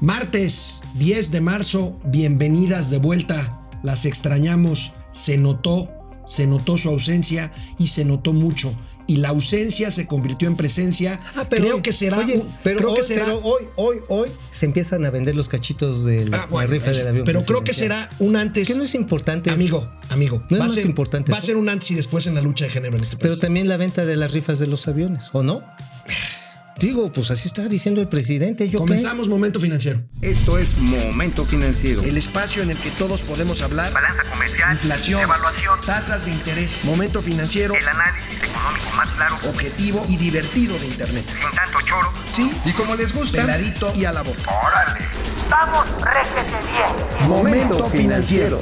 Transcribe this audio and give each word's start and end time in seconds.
Martes 0.00 0.82
10 0.94 1.30
de 1.30 1.40
marzo, 1.40 1.98
bienvenidas 2.04 2.90
de 2.90 2.98
vuelta. 2.98 3.60
Las 3.82 4.04
extrañamos, 4.04 4.92
se 5.12 5.38
notó, 5.38 5.88
se 6.26 6.46
notó 6.46 6.76
su 6.76 6.88
ausencia 6.88 7.52
y 7.78 7.86
se 7.88 8.04
notó 8.04 8.32
mucho. 8.32 8.74
Y 9.06 9.16
la 9.16 9.28
ausencia 9.28 9.90
se 9.90 10.06
convirtió 10.06 10.48
en 10.48 10.56
presencia. 10.56 11.20
Ah, 11.36 11.46
pero 11.48 11.62
creo 11.64 11.76
hoy- 11.76 11.82
que 11.82 11.92
será. 11.92 12.18
Oye, 12.18 12.42
pero, 12.62 12.78
creo 12.78 12.90
hoy, 12.92 12.96
que 12.96 13.02
será. 13.02 13.24
pero 13.26 13.38
hoy, 13.40 13.64
hoy, 13.76 13.96
hoy 14.08 14.28
se 14.50 14.64
empiezan 14.64 15.04
a 15.04 15.10
vender 15.10 15.36
los 15.36 15.48
cachitos 15.48 16.04
de 16.06 16.26
la, 16.26 16.38
Ah, 16.42 16.46
bueno, 16.50 16.68
la 16.68 16.72
rifa 16.74 16.90
eso. 16.90 16.98
del 17.00 17.08
avión. 17.08 17.26
Pero 17.26 17.42
creo 17.42 17.62
que 17.64 17.74
será 17.74 18.08
un 18.18 18.36
antes. 18.36 18.66
Que 18.66 18.74
no 18.74 18.84
es 18.84 18.94
importante. 18.94 19.50
Amigo, 19.50 19.86
amigo. 20.08 20.42
No 20.48 20.56
es 20.56 20.62
va 20.62 20.68
ser, 20.70 20.86
importante 20.86 21.30
Va 21.32 21.38
a 21.38 21.42
ser 21.42 21.56
un 21.58 21.68
antes 21.68 21.90
y 21.90 21.94
después 21.94 22.26
en 22.26 22.34
la 22.34 22.40
lucha 22.40 22.64
de 22.64 22.70
género 22.70 22.96
en 22.96 23.02
este 23.02 23.16
país. 23.16 23.22
Pero 23.22 23.38
también 23.38 23.68
la 23.68 23.76
venta 23.76 24.06
de 24.06 24.16
las 24.16 24.32
rifas 24.32 24.58
de 24.58 24.66
los 24.66 24.88
aviones, 24.88 25.24
¿o 25.32 25.42
no? 25.42 25.60
Digo, 26.78 27.12
pues 27.12 27.30
así 27.30 27.48
está 27.48 27.68
diciendo 27.68 28.00
el 28.00 28.08
presidente. 28.08 28.64
¿yo 28.68 28.72
qué? 28.80 28.84
Comenzamos 28.86 29.28
Momento 29.28 29.60
Financiero. 29.60 30.00
Esto 30.20 30.58
es 30.58 30.76
Momento 30.78 31.46
Financiero. 31.46 32.02
El 32.02 32.16
espacio 32.16 32.62
en 32.62 32.70
el 32.70 32.76
que 32.78 32.90
todos 32.92 33.22
podemos 33.22 33.62
hablar. 33.62 33.92
balanza 33.92 34.22
comercial, 34.30 34.72
Inflación, 34.72 35.22
evaluación, 35.22 35.80
tasas 35.86 36.24
de 36.26 36.32
interés, 36.32 36.84
momento 36.84 37.22
financiero, 37.22 37.74
el 37.74 37.88
análisis 37.88 38.42
económico 38.42 38.90
más 38.96 39.08
claro, 39.10 39.36
objetivo 39.48 40.04
y 40.08 40.16
divertido 40.16 40.78
de 40.78 40.86
Internet. 40.86 41.24
sin 41.26 41.50
tanto 41.56 41.78
choro. 41.86 42.12
Sí, 42.32 42.50
Y 42.64 42.72
como 42.72 42.94
les 42.96 43.12
gusta, 43.14 43.38
peladito 43.42 43.92
y 43.94 44.04
a 44.04 44.12
la 44.12 44.22
boca. 44.22 44.50
¡Órale! 44.50 45.06
¡Vamos, 45.48 45.86
réjete 46.02 46.50
bien! 46.72 47.28
Momento 47.28 47.88
Financiero. 47.90 48.60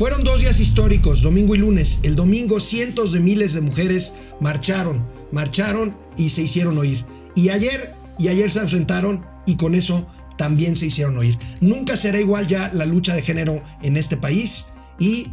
Fueron 0.00 0.24
dos 0.24 0.40
días 0.40 0.60
históricos, 0.60 1.20
domingo 1.20 1.54
y 1.54 1.58
lunes. 1.58 2.00
El 2.02 2.16
domingo 2.16 2.58
cientos 2.58 3.12
de 3.12 3.20
miles 3.20 3.52
de 3.52 3.60
mujeres 3.60 4.14
marcharon, 4.40 5.04
marcharon 5.30 5.94
y 6.16 6.30
se 6.30 6.40
hicieron 6.40 6.78
oír. 6.78 7.04
Y 7.34 7.50
ayer, 7.50 7.92
y 8.18 8.28
ayer 8.28 8.50
se 8.50 8.60
ausentaron 8.60 9.26
y 9.44 9.56
con 9.56 9.74
eso 9.74 10.08
también 10.38 10.74
se 10.74 10.86
hicieron 10.86 11.18
oír. 11.18 11.36
Nunca 11.60 11.98
será 11.98 12.18
igual 12.18 12.46
ya 12.46 12.70
la 12.72 12.86
lucha 12.86 13.14
de 13.14 13.20
género 13.20 13.62
en 13.82 13.98
este 13.98 14.16
país 14.16 14.68
y 14.98 15.26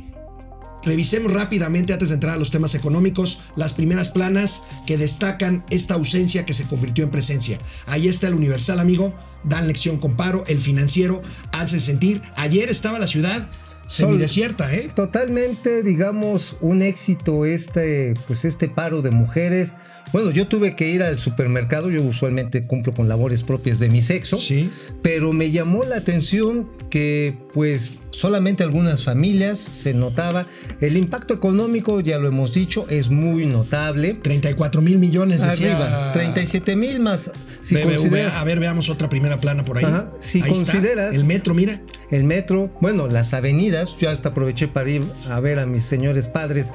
Revisemos 0.84 1.34
rápidamente 1.34 1.92
antes 1.92 2.10
de 2.10 2.16
entrar 2.16 2.36
a 2.36 2.38
los 2.38 2.52
temas 2.52 2.76
económicos 2.76 3.40
las 3.56 3.74
primeras 3.74 4.10
planas 4.10 4.64
que 4.86 4.98
destacan 4.98 5.66
esta 5.70 5.96
ausencia 5.96 6.46
que 6.46 6.54
se 6.54 6.66
convirtió 6.66 7.04
en 7.04 7.10
presencia. 7.10 7.58
Ahí 7.88 8.08
está 8.08 8.28
el 8.28 8.36
Universal, 8.36 8.80
amigo, 8.80 9.14
dan 9.44 9.68
lección 9.68 9.98
con 9.98 10.16
paro, 10.16 10.46
el 10.48 10.62
financiero 10.62 11.24
hace 11.52 11.80
sentir. 11.80 12.22
Ayer 12.36 12.70
estaba 12.70 13.00
la 13.00 13.08
ciudad 13.08 13.50
semidesierta, 13.88 14.74
¿eh? 14.74 14.90
Totalmente, 14.96 15.84
digamos, 15.84 16.56
un 16.62 16.82
éxito 16.82 17.46
este, 17.46 18.14
pues 18.28 18.46
este 18.46 18.68
paro 18.70 19.02
de 19.02 19.12
mujeres. 19.12 19.74
Bueno, 20.14 20.32
yo 20.32 20.48
tuve 20.48 20.74
que 20.76 20.90
ir 20.90 21.04
al 21.04 21.20
supermercado, 21.20 21.90
yo 21.90 22.02
usualmente 22.02 22.66
cumplo 22.66 22.94
con 22.94 23.10
labores 23.10 23.44
propias 23.44 23.80
de 23.80 23.90
mi 23.90 24.00
sexo, 24.00 24.38
Sí. 24.38 24.70
pero 25.02 25.34
me 25.34 25.52
llamó 25.52 25.84
la 25.84 25.98
atención 25.98 26.70
que 26.90 27.38
pues 27.54 27.94
solamente 28.12 28.64
algunas 28.64 29.04
familias 29.04 29.60
se 29.60 29.94
notaba. 29.94 30.48
El 30.80 30.96
impacto 30.96 31.34
económico, 31.34 32.00
ya 32.00 32.20
lo 32.20 32.30
hemos 32.30 32.54
dicho, 32.54 32.86
es 32.90 33.10
muy 33.10 33.46
notable. 33.46 34.14
34 34.14 34.82
mil 34.82 34.98
millones, 34.98 35.42
decía. 35.42 35.76
Arriba, 35.76 36.14
37 36.14 36.76
mil 36.78 37.02
más. 37.02 37.32
Si 37.62 37.76
BBVA. 37.76 37.84
consideras 37.96 38.34
A 38.36 38.44
ver, 38.44 38.60
veamos 38.60 38.90
otra 38.90 39.10
primera 39.10 39.40
plana 39.40 39.66
por 39.66 39.78
ahí. 39.78 39.84
Ajá, 39.86 40.10
si 40.20 40.42
Ahí 40.42 40.52
está, 40.52 40.74
consideras- 40.74 41.16
el 41.16 41.24
metro, 41.26 41.54
mira. 41.54 41.82
el 42.12 42.24
metro, 42.24 42.72
bueno, 42.82 43.08
las 43.08 43.34
avenidas, 43.34 43.96
yo 43.98 44.10
hasta 44.10 44.30
aproveché 44.30 44.68
para 44.68 44.90
ir 44.90 45.04
a 45.30 45.40
ver 45.40 45.60
a 45.60 45.66
mis 45.66 45.84
señores 45.84 46.28
padres 46.28 46.72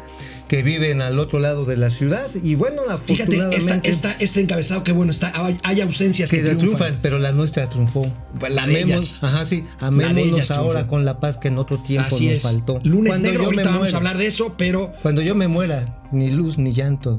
que 0.48 0.62
viven 0.62 1.00
al 1.00 1.19
otro 1.19 1.39
lado 1.39 1.64
de 1.64 1.78
la 1.78 1.89
ciudad 1.89 2.28
y 2.42 2.56
bueno, 2.56 2.83
Fíjate, 2.83 3.36
esta, 3.36 3.44
afortunadamente 3.47 3.89
esta, 3.89 4.12
este 4.19 4.41
encabezado, 4.41 4.84
qué 4.84 4.92
bueno 4.92 5.11
está. 5.11 5.33
Hay, 5.62 5.80
ausencias 5.80 6.28
que, 6.30 6.39
que 6.39 6.42
triunfan. 6.42 6.66
triunfan, 6.77 6.98
pero 7.00 7.19
la 7.19 7.33
nuestra 7.33 7.70
triunfó. 7.70 8.06
La 8.50 8.67
de 8.67 8.83
ellas. 8.83 9.20
Ajá, 9.24 9.46
sí, 9.46 9.64
amémonos 9.80 10.50
ahora 10.50 10.70
triunfó. 10.80 10.89
con 10.89 11.05
la 11.06 11.20
paz 11.20 11.39
que 11.39 11.48
en 11.48 11.56
otro 11.56 11.78
tiempo 11.78 12.14
Así 12.14 12.27
nos 12.27 12.34
es. 12.34 12.42
faltó. 12.42 12.80
Lunes 12.84 13.12
Cuando 13.12 13.28
negro, 13.30 13.45
ahorita 13.46 13.70
vamos 13.70 13.95
a 13.95 13.96
hablar 13.96 14.18
de 14.18 14.27
eso, 14.27 14.55
pero 14.58 14.92
Cuando 15.01 15.23
yo 15.23 15.34
me 15.34 15.48
muera, 15.48 16.02
ni 16.12 16.30
luz, 16.30 16.58
ni 16.58 16.73
llanto, 16.73 17.18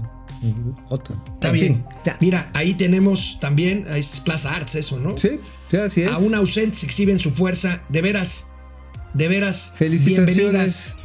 otra. 0.90 1.16
está 1.34 1.48
En 1.50 1.54
bien. 1.54 1.68
fin, 1.76 1.86
ya. 2.06 2.18
Mira, 2.20 2.52
ahí 2.54 2.74
tenemos 2.74 3.38
también, 3.40 3.86
ahí 3.90 4.00
es 4.02 4.20
Plaza 4.20 4.54
Arts, 4.56 4.76
eso, 4.76 5.00
¿no? 5.00 5.18
Sí, 5.18 5.40
sí, 5.70 5.78
así 5.78 6.02
es. 6.04 6.10
Aún 6.10 6.36
ausentes 6.36 6.84
exhiben 6.84 7.20
su 7.20 7.32
fuerza. 7.32 7.82
De 7.90 8.02
veras, 8.02 8.48
de 9.14 9.28
veras. 9.28 9.74
Felicitaciones. 9.76 10.36
Bienvenidas. 10.36 10.98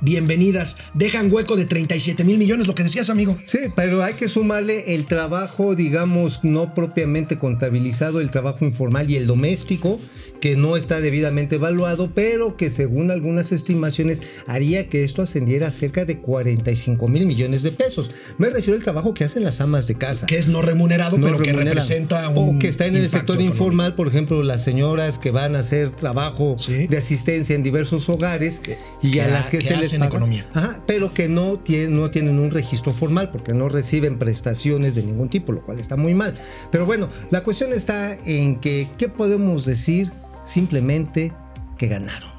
Bienvenidas. 0.00 0.76
Dejan 0.94 1.30
hueco 1.32 1.56
de 1.56 1.64
37 1.64 2.22
mil 2.24 2.38
millones, 2.38 2.66
lo 2.66 2.74
que 2.74 2.84
decías, 2.84 3.10
amigo. 3.10 3.36
Sí, 3.46 3.58
pero 3.74 4.02
hay 4.02 4.14
que 4.14 4.28
sumarle 4.28 4.94
el 4.94 5.06
trabajo, 5.06 5.74
digamos, 5.74 6.44
no 6.44 6.72
propiamente 6.74 7.38
contabilizado, 7.38 8.20
el 8.20 8.30
trabajo 8.30 8.64
informal 8.64 9.10
y 9.10 9.16
el 9.16 9.26
doméstico, 9.26 9.98
que 10.40 10.54
no 10.56 10.76
está 10.76 11.00
debidamente 11.00 11.56
evaluado, 11.56 12.12
pero 12.14 12.56
que 12.56 12.70
según 12.70 13.10
algunas 13.10 13.50
estimaciones 13.50 14.20
haría 14.46 14.88
que 14.88 15.02
esto 15.02 15.20
ascendiera 15.22 15.66
a 15.68 15.72
cerca 15.72 16.04
de 16.04 16.20
45 16.20 17.08
mil 17.08 17.26
millones 17.26 17.64
de 17.64 17.72
pesos. 17.72 18.10
Me 18.38 18.50
refiero 18.50 18.76
al 18.78 18.84
trabajo 18.84 19.14
que 19.14 19.24
hacen 19.24 19.42
las 19.42 19.60
amas 19.60 19.88
de 19.88 19.96
casa. 19.96 20.26
Que 20.26 20.38
es 20.38 20.46
no 20.46 20.62
remunerado, 20.62 21.18
No 21.18 21.26
pero 21.26 21.38
que 21.42 21.52
representa 21.52 22.28
un. 22.28 22.56
O 22.56 22.58
que 22.60 22.68
está 22.68 22.86
en 22.86 22.94
el 22.94 23.10
sector 23.10 23.34
económico. 23.34 23.54
informal, 23.54 23.94
por 23.96 24.06
ejemplo, 24.06 24.44
las 24.44 24.62
señoras 24.62 25.18
que 25.18 25.32
van 25.32 25.56
a 25.56 25.60
hacer 25.60 25.90
trabajo 25.90 26.54
Sí. 26.56 26.86
de 26.86 26.98
asistencia 26.98 27.56
en 27.56 27.64
diversos 27.64 28.08
hogares 28.08 28.60
y 29.02 29.18
a 29.18 29.26
las 29.26 29.48
que, 29.48 29.58
que 29.58 29.66
se 29.66 29.76
les 29.76 29.87
paga. 29.96 30.06
economía. 30.06 30.46
Ajá, 30.54 30.80
pero 30.86 31.12
que 31.12 31.28
no 31.28 31.58
tienen, 31.58 31.94
no 31.94 32.10
tienen 32.10 32.38
un 32.38 32.50
registro 32.50 32.92
formal 32.92 33.30
porque 33.30 33.54
no 33.54 33.68
reciben 33.68 34.18
prestaciones 34.18 34.94
de 34.94 35.02
ningún 35.02 35.28
tipo, 35.28 35.52
lo 35.52 35.62
cual 35.62 35.78
está 35.78 35.96
muy 35.96 36.14
mal. 36.14 36.34
Pero 36.70 36.86
bueno, 36.86 37.08
la 37.30 37.42
cuestión 37.42 37.72
está 37.72 38.14
en 38.24 38.56
que, 38.56 38.88
¿qué 38.98 39.08
podemos 39.08 39.64
decir? 39.64 40.10
Simplemente 40.44 41.32
que 41.76 41.88
ganaron. 41.88 42.38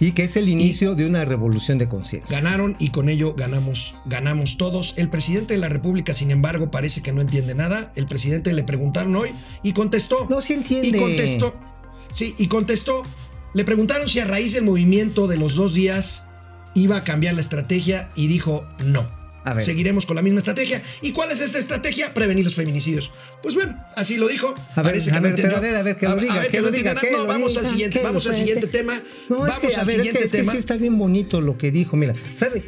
Y 0.00 0.12
que 0.12 0.24
es 0.24 0.36
el 0.36 0.48
inicio 0.48 0.94
de 0.94 1.06
una 1.06 1.24
revolución 1.24 1.76
de 1.78 1.88
conciencia. 1.88 2.40
Ganaron 2.40 2.76
y 2.78 2.90
con 2.90 3.08
ello 3.08 3.34
ganamos, 3.34 3.96
ganamos 4.06 4.56
todos. 4.56 4.94
El 4.96 5.10
presidente 5.10 5.54
de 5.54 5.60
la 5.60 5.68
República, 5.68 6.14
sin 6.14 6.30
embargo, 6.30 6.70
parece 6.70 7.02
que 7.02 7.12
no 7.12 7.20
entiende 7.20 7.54
nada. 7.54 7.92
El 7.96 8.06
presidente 8.06 8.52
le 8.52 8.62
preguntaron 8.62 9.16
hoy 9.16 9.30
y 9.64 9.72
contestó. 9.72 10.26
No, 10.30 10.40
sí 10.40 10.52
entiende. 10.52 10.88
Y 10.88 10.92
contestó. 10.92 11.54
Sí, 12.12 12.34
y 12.38 12.46
contestó. 12.46 13.02
Le 13.54 13.64
preguntaron 13.64 14.06
si 14.06 14.20
a 14.20 14.24
raíz 14.24 14.52
del 14.52 14.62
movimiento 14.62 15.26
de 15.26 15.36
los 15.36 15.56
dos 15.56 15.74
días 15.74 16.27
iba 16.80 16.96
a 16.96 17.04
cambiar 17.04 17.34
la 17.34 17.40
estrategia 17.40 18.10
y 18.14 18.26
dijo 18.26 18.66
no. 18.84 19.18
A 19.44 19.54
ver. 19.54 19.64
Seguiremos 19.64 20.04
con 20.04 20.16
la 20.16 20.22
misma 20.22 20.38
estrategia. 20.40 20.82
¿Y 21.00 21.12
cuál 21.12 21.30
es 21.30 21.40
esta 21.40 21.58
estrategia? 21.58 22.12
Prevenir 22.12 22.44
los 22.44 22.54
feminicidios. 22.54 23.10
Pues 23.42 23.54
bueno, 23.54 23.76
así 23.96 24.16
lo 24.16 24.28
dijo. 24.28 24.48
A 24.74 24.82
ver, 24.82 24.92
Parece 24.92 25.10
a 25.10 25.14
que 25.14 25.20
ver, 25.20 25.34
pero 25.36 25.56
a 25.56 25.60
ver, 25.60 25.74
a 25.76 25.82
ver, 25.82 25.96
que 25.96 26.08
lo 26.08 26.16
diga, 26.16 26.34
ver, 26.34 26.48
que 26.48 26.60
lo 26.60 26.70
diga, 26.70 26.90
entienda. 26.90 27.00
que 27.00 27.12
No, 27.12 27.18
lo 27.18 27.26
vamos 27.26 27.50
diga, 27.50 27.62
al 27.62 27.68
siguiente, 27.68 28.00
vamos 28.02 28.26
al 28.26 28.36
siguiente 28.36 28.66
tema. 28.66 29.02
No, 29.28 29.38
vamos 29.38 29.50
es 29.62 29.74
que, 29.74 29.80
a 29.80 29.84
ver, 29.84 30.00
es 30.00 30.08
que, 30.08 30.24
es 30.24 30.32
que 30.32 30.38
tema. 30.38 30.52
sí 30.52 30.58
está 30.58 30.76
bien 30.76 30.98
bonito 30.98 31.40
lo 31.40 31.56
que 31.56 31.70
dijo. 31.70 31.96
Mira, 31.96 32.12
¿sabe? 32.36 32.62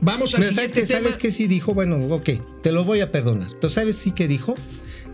Vamos 0.00 0.34
al 0.34 0.40
Mira, 0.40 0.52
¿sabes 0.52 0.70
siguiente 0.72 0.92
tema. 0.92 1.08
¿Sabes 1.08 1.18
qué 1.18 1.30
sí 1.30 1.46
dijo? 1.46 1.72
Bueno, 1.72 1.96
ok, 2.14 2.30
te 2.62 2.72
lo 2.72 2.84
voy 2.84 3.00
a 3.00 3.10
perdonar. 3.10 3.48
Pero 3.54 3.70
¿sabes 3.70 3.96
sí 3.96 4.10
que 4.10 4.28
dijo? 4.28 4.54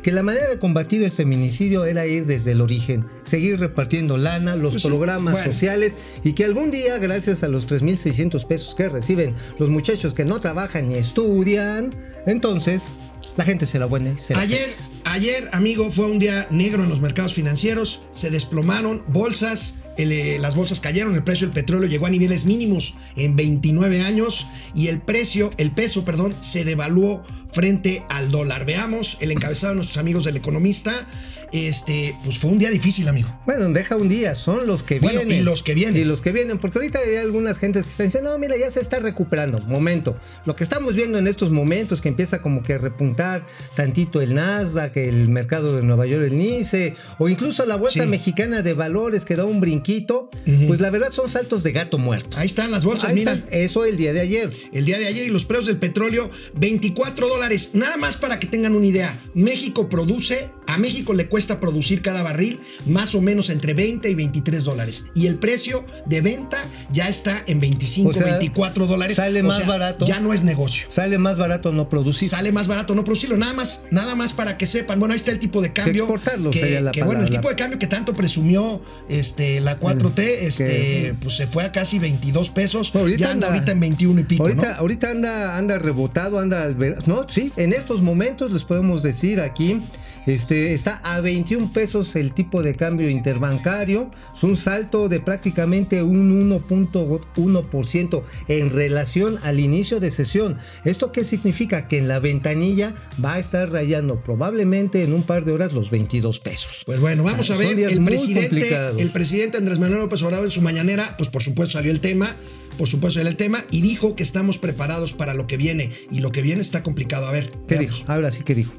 Que 0.02 0.12
la 0.12 0.22
manera 0.22 0.48
de 0.48 0.58
combatir 0.58 1.02
el 1.02 1.12
feminicidio 1.12 1.84
era 1.84 2.06
ir 2.06 2.24
desde 2.26 2.52
el 2.52 2.60
origen, 2.60 3.04
seguir 3.22 3.60
repartiendo 3.60 4.16
lana, 4.16 4.56
los 4.56 4.72
Pues 4.72 4.82
sí, 4.82 4.88
programas 4.88 5.32
bueno. 5.34 5.52
sociales 5.52 5.94
y 6.24 6.32
que 6.32 6.44
algún 6.44 6.70
día, 6.70 6.96
gracias 6.98 7.42
a 7.42 7.48
los 7.48 7.66
3.600 7.68 8.46
pesos 8.46 8.74
que 8.74 8.88
reciben 8.88 9.34
los 9.58 9.68
muchachos 9.68 10.14
que 10.14 10.24
no 10.24 10.40
trabajan 10.40 10.88
ni 10.88 10.94
estudian, 10.94 11.90
entonces 12.26 12.94
la 13.36 13.44
gente 13.44 13.66
será 13.66 13.86
buena 13.86 14.10
y 14.12 14.18
será 14.18 14.40
Ayer, 14.40 14.60
feliz. 14.62 14.90
ayer, 15.04 15.48
amigo, 15.52 15.90
fue 15.90 16.06
un 16.06 16.18
día 16.18 16.46
negro 16.50 16.82
en 16.82 16.88
los 16.90 17.00
mercados 17.00 17.34
financieros. 17.34 18.00
Se 18.12 18.30
desplomaron 18.30 19.02
bolsas, 19.08 19.74
el, 19.96 20.12
eh, 20.12 20.38
las 20.40 20.54
bolsas 20.56 20.80
cayeron, 20.80 21.14
el 21.14 21.24
precio 21.24 21.46
del 21.46 21.54
petróleo 21.54 21.88
llegó 21.88 22.06
a 22.06 22.10
niveles 22.10 22.44
mínimos 22.44 22.94
en 23.16 23.36
29 23.36 24.02
años 24.02 24.46
y 24.74 24.88
el 24.88 25.00
precio, 25.00 25.50
el 25.58 25.70
peso, 25.72 26.04
perdón, 26.04 26.34
se 26.40 26.64
devaluó 26.64 27.22
frente 27.52 28.04
al 28.08 28.30
dólar. 28.30 28.64
Veamos 28.64 29.16
el 29.20 29.30
encabezado 29.32 29.72
de 29.72 29.76
nuestros 29.76 29.98
amigos 29.98 30.24
del 30.24 30.36
economista. 30.36 31.06
Este, 31.52 32.14
pues 32.22 32.38
fue 32.38 32.48
un 32.50 32.58
día 32.60 32.70
difícil, 32.70 33.08
amigo. 33.08 33.28
Bueno, 33.44 33.68
deja 33.70 33.96
un 33.96 34.08
día, 34.08 34.36
son 34.36 34.68
los 34.68 34.84
que 34.84 35.00
Bueno, 35.00 35.22
vienen. 35.22 35.40
y 35.40 35.42
los 35.42 35.64
que 35.64 35.74
vienen. 35.74 36.00
Y 36.00 36.04
los 36.04 36.20
que 36.20 36.30
vienen, 36.30 36.58
porque 36.60 36.78
ahorita 36.78 37.00
hay 37.00 37.16
algunas 37.16 37.58
gentes 37.58 37.82
que 37.82 37.90
están 37.90 38.06
diciendo, 38.06 38.30
no, 38.30 38.38
mira, 38.38 38.56
ya 38.56 38.70
se 38.70 38.78
está 38.80 39.00
recuperando. 39.00 39.58
Momento. 39.58 40.16
Lo 40.46 40.54
que 40.54 40.62
estamos 40.62 40.94
viendo 40.94 41.18
en 41.18 41.26
estos 41.26 41.50
momentos, 41.50 42.00
que 42.00 42.08
empieza 42.08 42.40
como 42.40 42.62
que 42.62 42.74
a 42.74 42.78
repuntar 42.78 43.42
tantito 43.74 44.20
el 44.20 44.34
Nasdaq, 44.34 44.96
el 44.98 45.28
mercado 45.28 45.74
de 45.74 45.82
Nueva 45.82 46.06
York, 46.06 46.24
el 46.28 46.36
NICE, 46.36 46.94
o 47.18 47.28
incluso 47.28 47.66
la 47.66 47.74
Bolsa 47.74 48.04
Sí. 48.04 48.08
Mexicana 48.08 48.62
de 48.62 48.72
Valores 48.74 49.24
que 49.24 49.34
da 49.34 49.44
un 49.44 49.60
brinquito, 49.80 50.30
pues 50.66 50.80
la 50.80 50.90
verdad 50.90 51.12
son 51.12 51.28
saltos 51.28 51.62
de 51.62 51.72
gato 51.72 51.98
muerto. 51.98 52.36
Ahí 52.36 52.46
están 52.46 52.70
las 52.70 52.84
bolsas, 52.84 53.10
Ahí 53.10 53.16
mira. 53.16 53.38
eso 53.50 53.84
el 53.84 53.96
día 53.96 54.12
de 54.12 54.20
ayer. 54.20 54.50
El 54.72 54.84
día 54.84 54.98
de 54.98 55.06
ayer 55.06 55.26
y 55.26 55.30
los 55.30 55.44
precios 55.44 55.66
del 55.66 55.78
petróleo, 55.78 56.30
24 56.54 57.28
dólares. 57.28 57.70
Nada 57.74 57.96
más 57.96 58.16
para 58.16 58.38
que 58.38 58.46
tengan 58.46 58.74
una 58.74 58.86
idea. 58.86 59.18
México 59.34 59.88
produce 59.88 60.50
A 60.70 60.78
México 60.78 61.12
le 61.14 61.26
cuesta 61.26 61.58
producir 61.58 62.00
cada 62.02 62.22
barril 62.22 62.60
más 62.86 63.14
o 63.14 63.20
menos 63.20 63.50
entre 63.50 63.74
20 63.74 64.08
y 64.08 64.14
23 64.14 64.64
dólares. 64.64 65.04
Y 65.14 65.26
el 65.26 65.36
precio 65.36 65.84
de 66.06 66.20
venta 66.20 66.58
ya 66.92 67.08
está 67.08 67.42
en 67.46 67.58
25, 67.58 68.10
O 68.10 68.12
sea, 68.12 68.24
24 68.26 68.86
dólares. 68.86 69.16
sale 69.16 69.40
O 69.42 69.44
más 69.46 69.56
sea, 69.58 69.66
barato. 69.66 70.06
Ya 70.06 70.20
no 70.20 70.32
es 70.32 70.44
negocio. 70.44 70.86
Sale 70.88 71.18
más 71.18 71.36
barato 71.36 71.72
no 71.72 71.88
producir. 71.88 72.28
Sale 72.28 72.52
más 72.52 72.68
barato 72.68 72.94
no 72.94 73.02
producirlo, 73.04 73.36
nada 73.36 73.52
más, 73.52 73.80
nada 73.90 74.14
más 74.14 74.32
para 74.32 74.56
que 74.56 74.66
sepan. 74.66 74.98
Bueno, 75.00 75.12
ahí 75.12 75.16
está 75.18 75.30
el 75.32 75.38
tipo 75.38 75.60
de 75.60 75.72
cambio. 75.72 76.04
exportarlo 76.04 76.50
que, 76.50 76.60
sería 76.60 76.80
la 76.82 76.90
que, 76.92 77.02
bueno, 77.02 77.22
el 77.22 77.30
tipo 77.30 77.48
de 77.48 77.56
cambio 77.56 77.78
que 77.78 77.86
tanto 77.86 78.14
presumió 78.14 78.80
este, 79.08 79.60
la 79.60 79.78
4T, 79.78 80.18
este, 80.18 81.14
pues 81.20 81.34
se 81.36 81.46
fue 81.46 81.64
a 81.64 81.72
casi 81.72 81.98
22 81.98 82.50
pesos. 82.50 82.94
No, 82.94 83.00
ahorita 83.00 83.18
ya 83.18 83.30
anda 83.32 83.46
anda- 83.48 83.54
ahorita 83.56 83.72
en 83.72 83.80
21 83.80 84.20
y 84.20 84.24
pico. 84.24 84.42
Ahorita, 84.44 84.72
¿no? 84.72 84.78
ahorita 84.78 85.10
anda, 85.10 85.56
anda 85.58 85.78
rebotado, 85.78 86.38
anda 86.38 86.68
No, 87.06 87.26
sí, 87.28 87.52
en 87.56 87.72
estos 87.72 88.02
momentos 88.02 88.52
les 88.52 88.64
podemos 88.64 89.02
decir 89.02 89.40
aquí. 89.40 89.80
Este, 90.26 90.74
está 90.74 91.00
a 91.02 91.20
21 91.20 91.72
pesos 91.72 92.14
el 92.16 92.32
tipo 92.32 92.62
de 92.62 92.76
cambio 92.76 93.08
interbancario. 93.08 94.10
Es 94.34 94.42
un 94.42 94.56
salto 94.56 95.08
de 95.08 95.20
prácticamente 95.20 96.02
un 96.02 96.50
1.1% 96.50 98.22
en 98.48 98.70
relación 98.70 99.38
al 99.42 99.60
inicio 99.60 100.00
de 100.00 100.10
sesión. 100.10 100.58
¿Esto 100.84 101.12
qué 101.12 101.24
significa? 101.24 101.88
Que 101.88 101.98
en 101.98 102.08
la 102.08 102.20
ventanilla 102.20 102.94
va 103.22 103.34
a 103.34 103.38
estar 103.38 103.70
rayando 103.70 104.22
probablemente 104.22 105.02
en 105.02 105.12
un 105.12 105.22
par 105.22 105.44
de 105.44 105.52
horas 105.52 105.72
los 105.72 105.90
22 105.90 106.40
pesos. 106.40 106.82
Pues 106.86 107.00
bueno, 107.00 107.24
vamos 107.24 107.50
a 107.50 107.56
ver. 107.56 107.78
El 107.78 108.04
presidente, 108.04 108.48
complicados. 108.48 109.00
el 109.00 109.10
presidente 109.10 109.56
Andrés 109.56 109.78
Manuel 109.78 110.00
López 110.00 110.22
Obrador 110.22 110.44
en 110.46 110.50
su 110.50 110.60
mañanera, 110.60 111.16
pues 111.16 111.30
por 111.30 111.42
supuesto 111.42 111.72
salió 111.72 111.92
el 111.92 112.00
tema. 112.00 112.36
Por 112.76 112.88
supuesto 112.88 113.18
salió 113.18 113.30
el 113.30 113.36
tema 113.36 113.64
y 113.70 113.80
dijo 113.82 114.16
que 114.16 114.22
estamos 114.22 114.58
preparados 114.58 115.12
para 115.12 115.34
lo 115.34 115.46
que 115.46 115.56
viene. 115.56 115.90
Y 116.10 116.20
lo 116.20 116.32
que 116.32 116.42
viene 116.42 116.60
está 116.60 116.82
complicado. 116.82 117.26
A 117.26 117.32
ver, 117.32 117.50
¿Qué 117.68 117.76
veamos. 117.76 117.98
dijo? 117.98 118.12
Ahora 118.12 118.30
sí 118.30 118.42
que 118.42 118.54
dijo. 118.54 118.72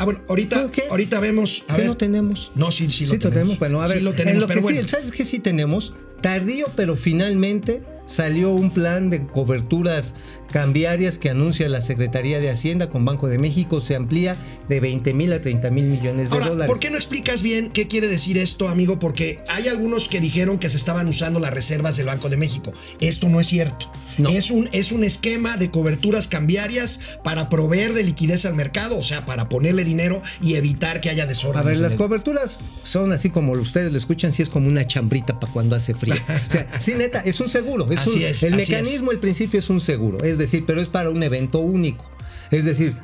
Ah, 0.00 0.04
bueno, 0.06 0.20
ahorita, 0.28 0.70
ahorita 0.88 1.20
vemos. 1.20 1.62
A 1.68 1.74
¿Qué 1.74 1.82
ver. 1.82 1.86
no 1.88 1.96
tenemos? 1.98 2.50
No, 2.54 2.70
sí, 2.70 2.90
sí, 2.90 3.04
lo 3.04 3.10
Sí, 3.10 3.16
lo 3.16 3.20
tenemos. 3.20 3.30
tenemos. 3.30 3.58
Bueno, 3.58 3.82
a 3.82 3.86
ver, 3.86 3.98
sí 3.98 4.02
lo 4.02 4.10
en 4.12 4.16
tenemos, 4.16 4.40
lo 4.42 4.48
pero 4.48 4.60
que 4.60 4.62
bueno. 4.64 4.82
sí, 4.82 4.88
¿sabes 4.88 5.10
qué 5.10 5.26
sí 5.26 5.40
tenemos? 5.40 5.92
Tardío, 6.22 6.68
pero 6.74 6.96
finalmente 6.96 7.82
salió 8.10 8.50
un 8.50 8.70
plan 8.70 9.08
de 9.08 9.26
coberturas 9.26 10.14
cambiarias 10.50 11.18
que 11.18 11.30
anuncia 11.30 11.68
la 11.68 11.80
Secretaría 11.80 12.40
de 12.40 12.50
Hacienda 12.50 12.90
con 12.90 13.04
Banco 13.04 13.28
de 13.28 13.38
México. 13.38 13.80
Se 13.80 13.94
amplía 13.94 14.36
de 14.68 14.80
20 14.80 15.14
mil 15.14 15.32
a 15.32 15.40
30 15.40 15.70
mil 15.70 15.84
millones 15.84 16.28
de 16.28 16.34
Ahora, 16.34 16.48
dólares. 16.48 16.68
¿por 16.68 16.80
qué 16.80 16.90
no 16.90 16.96
explicas 16.96 17.42
bien 17.42 17.70
qué 17.70 17.86
quiere 17.86 18.08
decir 18.08 18.36
esto, 18.36 18.68
amigo? 18.68 18.98
Porque 18.98 19.38
hay 19.48 19.68
algunos 19.68 20.08
que 20.08 20.20
dijeron 20.20 20.58
que 20.58 20.68
se 20.68 20.76
estaban 20.76 21.06
usando 21.08 21.38
las 21.38 21.54
reservas 21.54 21.96
del 21.96 22.06
Banco 22.06 22.28
de 22.28 22.36
México. 22.36 22.72
Esto 23.00 23.28
no 23.28 23.38
es 23.38 23.46
cierto. 23.46 23.90
No. 24.18 24.28
Es, 24.28 24.50
un, 24.50 24.68
es 24.72 24.90
un 24.90 25.04
esquema 25.04 25.56
de 25.56 25.70
coberturas 25.70 26.26
cambiarias 26.26 26.98
para 27.22 27.48
proveer 27.48 27.94
de 27.94 28.02
liquidez 28.02 28.44
al 28.44 28.54
mercado, 28.54 28.98
o 28.98 29.04
sea, 29.04 29.24
para 29.24 29.48
ponerle 29.48 29.84
dinero 29.84 30.20
y 30.42 30.56
evitar 30.56 31.00
que 31.00 31.10
haya 31.10 31.22
A 31.22 31.26
desorden. 31.26 31.64
ver, 31.64 31.78
las 31.78 31.94
coberturas 31.94 32.58
son 32.82 33.12
así 33.12 33.30
como 33.30 33.52
ustedes 33.52 33.92
lo 33.92 33.98
escuchan, 33.98 34.32
sí 34.32 34.42
es 34.42 34.48
como 34.48 34.66
una 34.66 34.84
chambrita 34.86 35.38
para 35.38 35.52
cuando 35.52 35.76
hace 35.76 35.94
frío. 35.94 36.14
O 36.50 36.52
sea, 36.52 36.66
sí, 36.80 36.94
neta, 36.96 37.20
es 37.20 37.38
un 37.38 37.48
seguro. 37.48 37.88
Es 37.92 37.99
Así 38.02 38.16
un- 38.18 38.22
es, 38.22 38.42
el 38.42 38.54
así 38.54 38.70
mecanismo, 38.72 39.12
el 39.12 39.18
principio 39.18 39.58
es 39.58 39.70
un 39.70 39.80
seguro. 39.80 40.22
Es 40.24 40.38
decir, 40.38 40.64
pero 40.66 40.80
es 40.80 40.88
para 40.88 41.10
un 41.10 41.22
evento 41.22 41.58
único. 41.60 42.10
Es 42.50 42.64
decir, 42.64 42.94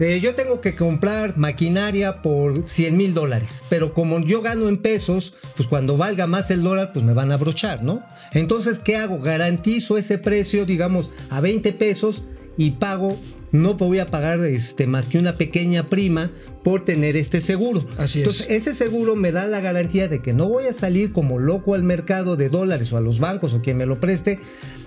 eh, 0.00 0.20
yo 0.22 0.34
tengo 0.34 0.60
que 0.60 0.74
comprar 0.74 1.36
maquinaria 1.36 2.22
por 2.22 2.68
100 2.68 2.96
mil 2.96 3.14
dólares, 3.14 3.62
pero 3.68 3.92
como 3.94 4.20
yo 4.20 4.40
gano 4.42 4.68
en 4.68 4.78
pesos, 4.78 5.34
pues 5.56 5.68
cuando 5.68 5.96
valga 5.96 6.26
más 6.26 6.50
el 6.50 6.62
dólar, 6.62 6.90
pues 6.92 7.04
me 7.04 7.12
van 7.12 7.30
a 7.30 7.34
abrochar, 7.34 7.82
¿no? 7.82 8.02
Entonces, 8.32 8.78
¿qué 8.78 8.96
hago? 8.96 9.20
Garantizo 9.20 9.98
ese 9.98 10.18
precio, 10.18 10.64
digamos, 10.66 11.10
a 11.30 11.40
20 11.40 11.72
pesos 11.72 12.22
y 12.56 12.72
pago, 12.72 13.18
no 13.52 13.74
voy 13.74 13.98
a 13.98 14.06
pagar 14.06 14.40
este, 14.40 14.86
más 14.86 15.08
que 15.08 15.18
una 15.18 15.36
pequeña 15.36 15.86
prima 15.86 16.30
por 16.64 16.84
tener 16.84 17.16
este 17.16 17.40
seguro. 17.40 17.84
Así 17.98 18.20
es. 18.20 18.24
Entonces, 18.26 18.46
ese 18.50 18.74
seguro 18.74 19.14
me 19.14 19.30
da 19.30 19.46
la 19.46 19.60
garantía 19.60 20.08
de 20.08 20.22
que 20.22 20.32
no 20.32 20.48
voy 20.48 20.66
a 20.66 20.72
salir 20.72 21.12
como 21.12 21.38
loco 21.38 21.74
al 21.74 21.82
mercado 21.82 22.36
de 22.36 22.48
dólares 22.48 22.92
o 22.92 22.96
a 22.96 23.00
los 23.00 23.20
bancos 23.20 23.52
o 23.54 23.60
quien 23.60 23.76
me 23.76 23.86
lo 23.86 24.00
preste 24.00 24.38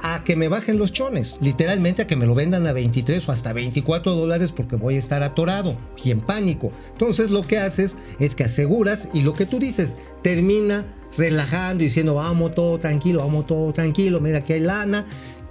a 0.01 0.23
que 0.23 0.35
me 0.35 0.47
bajen 0.47 0.77
los 0.77 0.93
chones, 0.93 1.37
literalmente 1.41 2.01
a 2.01 2.07
que 2.07 2.15
me 2.15 2.25
lo 2.25 2.35
vendan 2.35 2.65
a 2.67 2.73
23 2.73 3.27
o 3.27 3.31
hasta 3.31 3.53
24 3.53 4.13
dólares 4.13 4.51
porque 4.51 4.75
voy 4.75 4.95
a 4.95 4.99
estar 4.99 5.21
atorado 5.23 5.77
y 6.03 6.11
en 6.11 6.21
pánico. 6.21 6.71
Entonces 6.91 7.31
lo 7.31 7.45
que 7.45 7.59
haces 7.59 7.97
es 8.19 8.35
que 8.35 8.45
aseguras 8.45 9.09
y 9.13 9.21
lo 9.21 9.33
que 9.33 9.45
tú 9.45 9.59
dices 9.59 9.97
termina 10.21 10.85
relajando 11.17 11.83
y 11.83 11.87
diciendo 11.87 12.15
vamos 12.15 12.55
todo 12.55 12.77
tranquilo, 12.79 13.19
vamos 13.19 13.47
todo 13.47 13.71
tranquilo, 13.73 14.19
mira 14.21 14.41
que 14.41 14.53
hay 14.53 14.59
lana. 14.61 15.05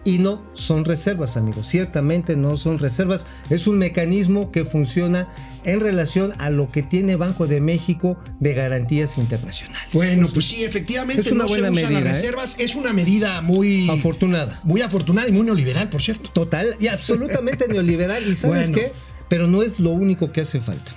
Y 0.06 0.18
no 0.18 0.44
son 0.52 0.84
reservas, 0.84 1.36
amigos. 1.38 1.66
Ciertamente 1.66 2.36
no 2.36 2.58
son 2.58 2.78
reservas. 2.78 3.24
Es 3.48 3.66
un 3.66 3.78
mecanismo 3.78 4.52
que 4.52 4.64
funciona 4.66 5.28
en 5.64 5.80
relación 5.80 6.34
a 6.38 6.50
lo 6.50 6.70
que 6.70 6.82
tiene 6.82 7.16
Banco 7.16 7.46
de 7.46 7.62
México 7.62 8.18
de 8.38 8.52
garantías 8.52 9.16
internacionales. 9.16 9.88
Bueno, 9.94 10.28
pues 10.32 10.44
sí, 10.44 10.62
efectivamente 10.62 11.22
Es 11.22 11.32
una 11.32 11.44
no 11.44 11.48
buena 11.48 11.68
se 11.68 11.72
usan 11.72 11.84
medida, 11.92 12.00
las 12.04 12.18
¿eh? 12.18 12.20
reservas. 12.22 12.56
Es 12.58 12.74
una 12.74 12.92
medida 12.92 13.40
muy 13.40 13.88
Afortunada. 13.88 14.60
muy 14.64 14.82
afortunada 14.82 15.26
y 15.28 15.32
muy 15.32 15.46
neoliberal, 15.46 15.88
por 15.88 16.02
cierto. 16.02 16.28
Total 16.30 16.76
y 16.80 16.88
absolutamente 16.88 17.66
neoliberal. 17.66 18.22
¿Y 18.28 18.34
sabes 18.34 18.70
Bueno. 18.70 18.74
qué? 18.74 18.92
Pero 19.30 19.46
no 19.46 19.62
es 19.62 19.80
lo 19.80 19.90
único 19.90 20.30
que 20.32 20.42
hace 20.42 20.60
falta. 20.60 20.92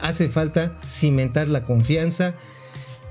Hace 0.00 0.28
falta 0.28 0.78
cimentar 0.86 1.48
la 1.48 1.64
confianza. 1.64 2.34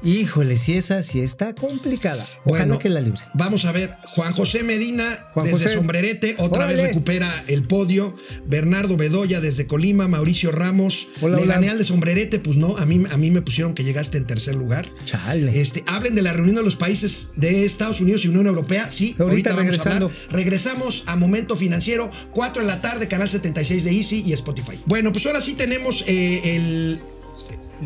Híjole, 0.04 0.58
si 0.58 0.74
esa 0.78 1.04
sí 1.04 1.20
está 1.20 1.54
complicada. 1.54 2.26
Ojalá 2.44 2.66
Bueno, 2.66 2.80
que 2.80 2.90
la 2.90 3.02
libre. 3.02 3.22
Vamos 3.36 3.66
a 3.66 3.72
ver, 3.72 3.92
Juan 4.16 4.34
José 4.34 4.64
Medina 4.64 5.28
Juan 5.34 5.46
desde 5.46 5.64
José. 5.66 5.76
Sombrerete, 5.76 6.36
otra 6.40 6.64
Órale. 6.66 6.74
vez 6.76 6.84
recupera 6.88 7.44
el 7.48 7.64
podio. 7.68 8.14
Bernardo 8.48 8.98
Bedoya 8.98 9.42
desde 9.42 9.68
Colima, 9.68 10.08
Mauricio 10.08 10.52
Ramos. 10.52 11.08
Hola, 11.22 11.38
Le 11.38 11.44
hola. 11.44 11.54
gané 11.54 11.70
al 11.70 11.78
de 11.78 11.84
Sombrerete, 11.84 12.40
pues 12.40 12.58
no, 12.58 12.78
a 12.78 12.86
mí, 12.88 13.04
a 13.12 13.18
mí 13.18 13.30
me 13.30 13.42
pusieron 13.44 13.74
que 13.76 13.84
llegaste 13.84 14.18
en 14.18 14.26
tercer 14.26 14.56
lugar. 14.56 14.90
Chale. 15.06 15.60
Este, 15.62 15.84
hablen 15.86 16.16
de 16.16 16.24
la 16.24 16.34
reunión 16.34 16.56
de 16.56 16.64
los 16.64 16.76
países 16.76 17.30
de 17.36 17.64
Estados 17.66 18.02
Unidos 18.02 18.26
y 18.26 18.30
Unión 18.30 18.48
Europea. 18.48 18.90
Sí, 18.90 19.16
Ahorita 19.20 19.24
ahorita, 19.24 19.50
vamos 19.52 19.66
regresando. 19.66 20.08
a 20.08 20.10
hablar. 20.10 20.32
Regresamos 20.32 21.04
a 21.06 21.16
Momento 21.16 21.56
Financiero, 21.56 22.10
4 22.34 22.64
de 22.64 22.68
la 22.68 22.82
tarde, 22.82 23.08
canal 23.08 23.30
76 23.30 23.84
de 23.84 23.92
Easy 23.92 24.24
y 24.26 24.34
Spotify. 24.34 24.80
Bueno, 24.88 25.12
pues 25.12 25.26
ahora 25.28 25.42
sí 25.42 25.54
tenemos 25.54 26.04
eh, 26.08 26.56
el. 26.56 27.00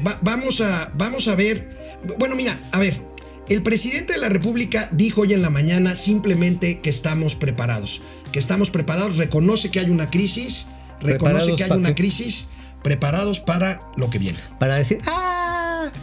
va- 0.06 0.18
vamos, 0.22 0.62
a, 0.62 0.92
vamos 0.98 1.28
a 1.28 1.36
ver. 1.36 1.76
Bueno, 2.18 2.36
mira, 2.36 2.58
a 2.72 2.80
ver. 2.80 3.00
El 3.48 3.62
presidente 3.62 4.14
de 4.14 4.20
la 4.20 4.30
República 4.30 4.90
dijo 4.92 5.22
hoy 5.22 5.34
en 5.34 5.44
la 5.44 5.52
mañana 5.52 5.96
simplemente 5.96 6.80
que 6.80 6.90
estamos 6.90 7.36
preparados. 7.36 8.02
Que 8.32 8.40
estamos 8.40 8.72
preparados, 8.72 9.18
reconoce 9.18 9.70
que 9.70 9.80
hay 9.80 9.92
una 9.92 10.10
crisis, 10.10 10.66
reconoce 11.00 11.18
¿Preparados 11.20 11.58
que 11.58 11.64
hay 11.64 11.72
una 11.72 11.94
crisis, 11.94 12.48
preparados 12.82 13.40
para 13.40 13.86
lo 13.98 14.10
que 14.10 14.18
viene. 14.18 14.40
Para 14.58 14.76
decir, 14.76 15.00
¡ah! 15.06 15.35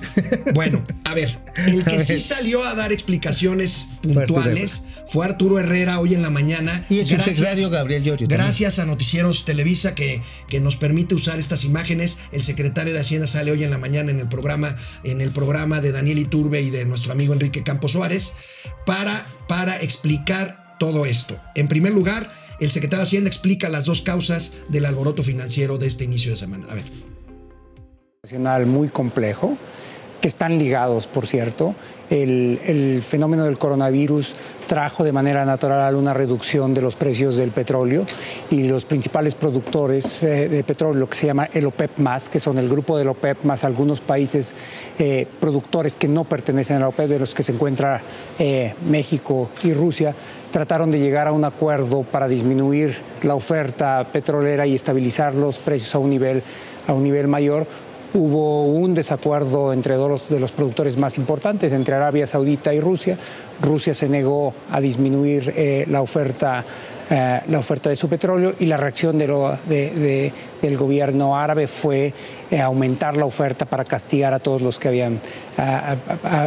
Bueno, 0.54 0.84
a 1.04 1.14
ver, 1.14 1.38
el 1.56 1.84
que 1.84 1.96
ver. 1.98 2.04
sí 2.04 2.20
salió 2.20 2.64
a 2.64 2.74
dar 2.74 2.92
explicaciones 2.92 3.86
puntuales 4.02 4.82
fue 5.12 5.26
Arturo 5.26 5.58
Herrera 5.58 6.00
hoy 6.00 6.14
en 6.14 6.22
la 6.22 6.30
mañana. 6.30 6.86
Y 6.88 7.00
el 7.00 7.06
subsecretario 7.06 7.68
Gabriel 7.68 8.02
también. 8.02 8.28
Gracias 8.30 8.78
a 8.78 8.86
Noticieros 8.86 9.44
Televisa 9.44 9.94
que, 9.94 10.22
que 10.48 10.58
nos 10.58 10.76
permite 10.76 11.14
usar 11.14 11.38
estas 11.38 11.64
imágenes. 11.64 12.18
El 12.32 12.42
secretario 12.42 12.94
de 12.94 13.00
Hacienda 13.00 13.26
sale 13.26 13.50
hoy 13.50 13.62
en 13.62 13.70
la 13.70 13.76
mañana 13.76 14.10
en 14.10 14.20
el 14.20 14.28
programa, 14.28 14.74
en 15.04 15.20
el 15.20 15.30
programa 15.30 15.82
de 15.82 15.92
Daniel 15.92 16.18
Iturbe 16.18 16.62
y 16.62 16.70
de 16.70 16.86
nuestro 16.86 17.12
amigo 17.12 17.34
Enrique 17.34 17.62
Campos 17.62 17.92
Suárez 17.92 18.32
para, 18.86 19.26
para 19.48 19.76
explicar 19.82 20.78
todo 20.78 21.04
esto. 21.04 21.36
En 21.56 21.68
primer 21.68 21.92
lugar, 21.92 22.32
el 22.58 22.70
secretario 22.70 23.00
de 23.00 23.08
Hacienda 23.08 23.28
explica 23.28 23.68
las 23.68 23.84
dos 23.84 24.00
causas 24.00 24.54
del 24.68 24.86
alboroto 24.86 25.22
financiero 25.22 25.76
de 25.76 25.88
este 25.88 26.04
inicio 26.04 26.30
de 26.30 26.38
semana. 26.38 26.66
A 26.70 26.74
ver. 26.74 26.84
nacional 28.22 28.64
muy 28.64 28.88
complejo, 28.88 29.58
que 30.22 30.28
están 30.28 30.56
ligados, 30.56 31.08
por 31.08 31.26
cierto. 31.26 31.74
El, 32.08 33.02
fenómeno 33.06 33.44
del 33.44 33.58
coronavirus 33.58 34.34
trajo 34.66 35.02
de 35.02 35.12
manera 35.12 35.44
natural 35.44 35.96
una 35.96 36.12
reducción 36.12 36.74
de 36.74 36.82
los 36.82 36.94
precios 36.94 37.36
del 37.36 37.50
petróleo 37.50 38.04
y 38.50 38.68
los 38.68 38.84
principales 38.84 39.34
productores 39.34 40.22
eh, 40.22 40.48
de 40.48 40.62
petróleo, 40.62 41.00
lo 41.00 41.08
que 41.08 41.16
se 41.16 41.26
llama 41.26 41.48
el 41.52 41.66
OPEP 41.66 41.98
más, 41.98 42.28
que 42.28 42.38
son 42.38 42.58
el 42.58 42.68
grupo 42.68 42.98
del 42.98 43.08
OPEP 43.08 43.44
más 43.44 43.64
algunos 43.64 44.00
países 44.00 44.54
eh, 44.98 45.26
productores 45.40 45.96
que 45.96 46.06
no 46.06 46.24
pertenecen 46.24 46.82
a 46.82 46.88
OPEP, 46.88 47.08
de 47.08 47.18
los 47.18 47.34
que 47.34 47.42
se 47.42 47.52
encuentra 47.52 48.02
eh, 48.38 48.74
México 48.86 49.50
y 49.64 49.72
Rusia, 49.72 50.14
trataron 50.50 50.90
de 50.90 51.00
llegar 51.00 51.26
a 51.26 51.32
un 51.32 51.44
acuerdo 51.44 52.02
para 52.02 52.28
disminuir 52.28 52.98
la 53.22 53.34
oferta 53.34 54.06
petrolera 54.12 54.66
y 54.66 54.74
estabilizar 54.74 55.34
los 55.34 55.58
precios 55.58 55.94
a 55.94 55.98
un 55.98 56.10
nivel, 56.10 56.42
a 56.86 56.92
un 56.92 57.02
nivel 57.02 57.26
mayor 57.26 57.66
hubo 58.14 58.66
un 58.66 58.94
desacuerdo 58.94 59.72
entre 59.72 59.94
dos 59.96 60.28
de 60.28 60.40
los 60.40 60.52
productores 60.52 60.96
más 60.96 61.16
importantes, 61.18 61.72
entre 61.72 61.94
Arabia 61.94 62.26
Saudita 62.26 62.74
y 62.74 62.80
Rusia. 62.80 63.18
Rusia 63.60 63.94
se 63.94 64.08
negó 64.08 64.54
a 64.70 64.80
disminuir 64.80 65.52
eh, 65.56 65.84
la 65.88 66.02
oferta 66.02 66.64
eh, 67.10 67.40
la 67.48 67.58
oferta 67.58 67.90
de 67.90 67.96
su 67.96 68.08
petróleo 68.08 68.54
y 68.58 68.66
la 68.66 68.76
reacción 68.76 69.18
del 69.18 70.76
gobierno 70.78 71.36
árabe 71.36 71.66
fue 71.66 72.12
eh, 72.50 72.60
aumentar 72.60 73.16
la 73.16 73.24
oferta 73.24 73.64
para 73.64 73.84
castigar 73.84 74.34
a 74.34 74.38
todos 74.38 74.60
los 74.62 74.78
que 74.78 74.88
habían, 74.88 75.20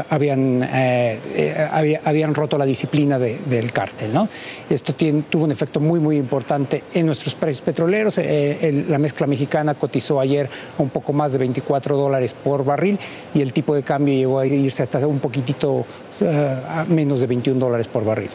habían, 0.09 0.67
eh, 0.71 1.67
había- 1.71 2.01
habían 2.05 2.33
roto 2.35 2.57
la 2.57 2.65
disciplina 2.65 3.17
de- 3.19 3.39
del 3.45 3.71
cártel. 3.71 4.13
¿no? 4.13 4.29
Esto 4.69 4.93
tuvo 4.93 5.43
un 5.45 5.51
efecto 5.51 5.79
muy, 5.79 5.99
muy 5.99 6.17
importante 6.17 6.83
en 6.93 7.05
nuestros 7.05 7.35
precios 7.35 7.61
petroleros. 7.61 8.17
La 8.19 8.97
mezcla 8.99 9.27
mexicana 9.27 9.73
cotizó 9.75 10.19
ayer 10.19 10.49
un 10.77 10.89
poco 10.89 11.11
más 11.13 11.31
de 11.31 11.37
24 11.39 11.97
dólares 11.97 12.33
por 12.33 12.63
barril 12.63 12.99
y 13.33 13.41
el 13.41 13.51
tipo 13.53 13.75
de 13.75 13.83
cambio 13.83 14.13
llegó 14.13 14.39
a 14.39 14.45
irse 14.45 14.83
hasta 14.83 15.05
un 15.05 15.19
poquitito 15.19 15.85
a 16.21 16.85
menos 16.87 17.19
de 17.19 17.27
21 17.27 17.59
dólares 17.59 17.87
por 17.87 18.05
barril. 18.05 18.29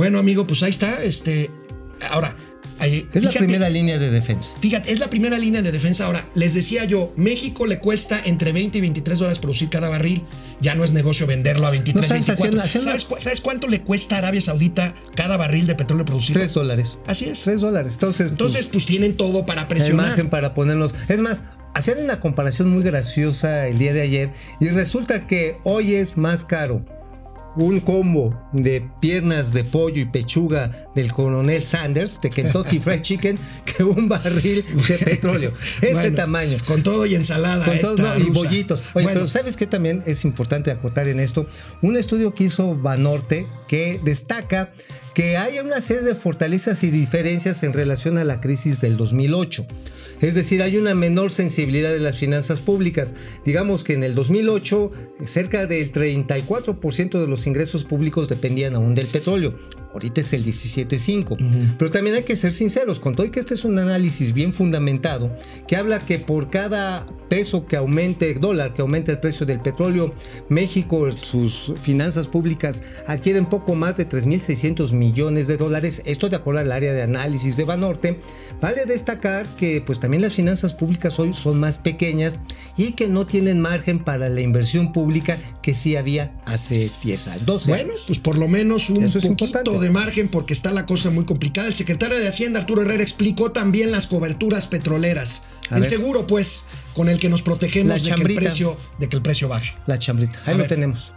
Bueno, 0.00 0.18
amigo, 0.18 0.46
pues 0.46 0.62
ahí 0.62 0.70
está. 0.70 1.02
Este, 1.02 1.50
ahora, 2.10 2.34
ahí- 2.78 3.06
Es 3.12 3.22
la 3.22 3.32
primera 3.32 3.68
línea 3.68 3.98
de 3.98 4.10
defensa. 4.10 4.56
Fíjate, 4.58 4.90
es 4.92 4.98
la 4.98 5.10
primera 5.10 5.38
línea 5.38 5.60
de 5.60 5.70
defensa. 5.72 6.06
Ahora, 6.06 6.24
les 6.34 6.54
decía 6.54 6.86
yo, 6.86 7.12
México 7.16 7.66
le 7.66 7.78
cuesta 7.80 8.18
entre 8.24 8.52
20 8.52 8.78
y 8.78 8.80
23 8.80 9.18
dólares 9.18 9.38
producir 9.38 9.68
cada 9.68 9.90
barril. 9.90 10.22
Ya 10.62 10.74
no 10.74 10.84
es 10.84 10.92
negocio 10.92 11.26
venderlo 11.26 11.66
a 11.66 11.70
23, 11.70 12.00
No, 12.02 12.08
¿sabes? 12.08 12.26
24. 12.28 12.60
Haciendo- 12.60 12.64
haciendo- 12.64 12.84
¿Sabes, 12.88 13.04
cu- 13.04 13.16
sabes 13.18 13.40
cuánto 13.42 13.68
le 13.68 13.82
cuesta 13.82 14.14
a 14.14 14.18
Arabia 14.18 14.40
Saudita 14.40 14.94
cada 15.14 15.36
barril 15.36 15.66
de 15.66 15.74
petróleo 15.74 16.06
producido? 16.06 16.40
Tres 16.40 16.54
dólares. 16.54 16.98
Así 17.06 17.26
es. 17.26 17.42
Tres 17.42 17.60
dólares. 17.60 17.92
Entonces, 17.94 18.30
Entonces, 18.30 18.68
pues 18.68 18.86
tienen 18.86 19.18
todo 19.18 19.44
para 19.44 19.68
presionar. 19.68 20.06
margen 20.06 20.30
para 20.30 20.54
ponerlos. 20.54 20.94
Es 21.08 21.20
más, 21.20 21.44
hacían 21.74 21.98
una 22.02 22.20
comparación 22.20 22.70
muy 22.70 22.82
graciosa 22.82 23.66
el 23.68 23.78
día 23.78 23.92
de 23.92 24.00
ayer 24.00 24.30
y 24.60 24.68
resulta 24.68 25.26
que 25.26 25.58
hoy 25.64 25.94
es 25.94 26.16
más 26.16 26.46
caro 26.46 26.84
un 27.56 27.80
combo 27.80 28.38
de 28.52 28.88
piernas 29.00 29.52
de 29.52 29.64
pollo 29.64 30.00
y 30.00 30.04
pechuga 30.04 30.88
del 30.94 31.12
coronel 31.12 31.62
Sanders 31.62 32.20
de 32.20 32.30
Kentucky 32.30 32.78
Fried 32.80 33.02
Chicken 33.02 33.38
que 33.64 33.82
un 33.82 34.08
barril 34.08 34.64
de 34.88 34.98
petróleo. 34.98 35.52
Ese 35.80 35.92
Bueno, 35.92 36.16
tamaño. 36.16 36.58
Con 36.66 36.82
todo 36.82 37.06
y 37.06 37.14
ensalada. 37.14 37.64
Con 37.64 37.78
todo, 37.80 37.96
esta 37.96 38.18
no, 38.18 38.24
y 38.24 38.30
bollitos. 38.30 38.80
Oye, 38.80 39.04
Bueno, 39.04 39.10
pero 39.12 39.28
¿sabes 39.28 39.56
qué 39.56 39.66
también 39.66 40.02
es 40.06 40.24
importante 40.24 40.70
acotar 40.70 41.08
en 41.08 41.20
esto? 41.20 41.46
Un 41.82 41.96
estudio 41.96 42.34
que 42.34 42.44
hizo 42.44 42.74
Banorte 42.74 43.46
que 43.68 44.00
destaca 44.04 44.72
que 45.14 45.36
hay 45.36 45.58
una 45.58 45.80
serie 45.80 46.02
de 46.02 46.14
fortalezas 46.14 46.82
y 46.84 46.90
diferencias 46.90 47.62
en 47.62 47.72
relación 47.72 48.16
a 48.18 48.24
la 48.24 48.40
crisis 48.40 48.80
del 48.80 48.96
2008. 48.96 49.66
Es 50.20 50.34
decir, 50.34 50.62
hay 50.62 50.76
una 50.76 50.94
menor 50.94 51.32
sensibilidad 51.32 51.90
de 51.90 51.98
las 51.98 52.18
finanzas 52.18 52.60
públicas. 52.60 53.14
Digamos 53.44 53.84
que 53.84 53.94
en 53.94 54.02
el 54.02 54.14
2008 54.14 54.90
cerca 55.24 55.66
del 55.66 55.92
34% 55.92 57.20
de 57.20 57.26
los 57.26 57.39
ingresos 57.46 57.84
públicos 57.84 58.28
dependían 58.28 58.74
aún 58.74 58.94
del 58.94 59.06
petróleo. 59.06 59.54
Ahorita 59.92 60.20
es 60.20 60.32
el 60.32 60.44
17.5. 60.44 61.76
Pero 61.76 61.90
también 61.90 62.14
hay 62.14 62.22
que 62.22 62.36
ser 62.36 62.52
sinceros, 62.52 63.00
con 63.00 63.14
todo 63.14 63.26
y 63.26 63.30
que 63.30 63.40
este 63.40 63.54
es 63.54 63.64
un 63.64 63.76
análisis 63.78 64.32
bien 64.32 64.52
fundamentado, 64.52 65.36
que 65.66 65.76
habla 65.76 65.98
que 65.98 66.20
por 66.20 66.48
cada 66.48 67.08
peso 67.28 67.66
que 67.66 67.76
aumente, 67.76 68.32
dólar 68.34 68.72
que 68.72 68.82
aumente 68.82 69.10
el 69.10 69.18
precio 69.18 69.46
del 69.46 69.60
petróleo, 69.60 70.12
México, 70.48 71.10
sus 71.12 71.72
finanzas 71.80 72.28
públicas 72.28 72.82
adquieren 73.06 73.46
poco 73.46 73.74
más 73.74 73.96
de 73.96 74.08
3.600 74.08 74.92
millones 74.92 75.48
de 75.48 75.56
dólares. 75.56 76.02
Esto 76.04 76.28
de 76.28 76.36
acuerdo 76.36 76.60
al 76.60 76.70
área 76.70 76.92
de 76.92 77.02
análisis 77.02 77.56
de 77.56 77.64
Banorte. 77.64 78.20
Vale 78.60 78.84
destacar 78.84 79.46
que 79.56 79.82
pues 79.84 80.00
también 80.00 80.22
las 80.22 80.34
finanzas 80.34 80.74
públicas 80.74 81.18
hoy 81.18 81.32
son 81.34 81.58
más 81.58 81.78
pequeñas 81.78 82.38
y 82.76 82.92
que 82.92 83.08
no 83.08 83.26
tienen 83.26 83.60
margen 83.60 83.98
para 84.04 84.28
la 84.28 84.40
inversión 84.42 84.92
pública 84.92 85.38
que 85.62 85.74
sí 85.74 85.96
había 85.96 86.32
hace 86.44 86.90
10 87.02 87.28
años, 87.28 87.46
12 87.46 87.68
Bueno, 87.70 87.84
años. 87.92 88.04
pues 88.06 88.18
por 88.18 88.36
lo 88.38 88.48
menos 88.48 88.90
un 88.90 89.04
Eso 89.04 89.14
poquito 89.20 89.28
importante. 89.46 89.78
de 89.80 89.90
margen 89.90 90.28
porque 90.28 90.52
está 90.52 90.70
la 90.72 90.84
cosa 90.86 91.10
muy 91.10 91.24
complicada. 91.24 91.68
El 91.68 91.74
secretario 91.74 92.18
de 92.18 92.28
Hacienda, 92.28 92.60
Arturo 92.60 92.82
Herrera, 92.82 93.02
explicó 93.02 93.50
también 93.52 93.90
las 93.90 94.06
coberturas 94.06 94.66
petroleras. 94.66 95.42
A 95.70 95.76
el 95.76 95.82
ver. 95.82 95.88
seguro, 95.90 96.26
pues, 96.26 96.64
con 96.94 97.08
el 97.08 97.18
que 97.20 97.28
nos 97.28 97.42
protegemos 97.42 98.02
de 98.04 98.10
que, 98.14 98.22
el 98.22 98.34
precio, 98.34 98.76
de 98.98 99.08
que 99.08 99.16
el 99.16 99.22
precio 99.22 99.48
baje. 99.48 99.72
La 99.86 99.98
chambrita. 99.98 100.38
Ahí 100.44 100.50
A 100.54 100.56
lo 100.56 100.58
ver. 100.58 100.68
tenemos. 100.68 101.12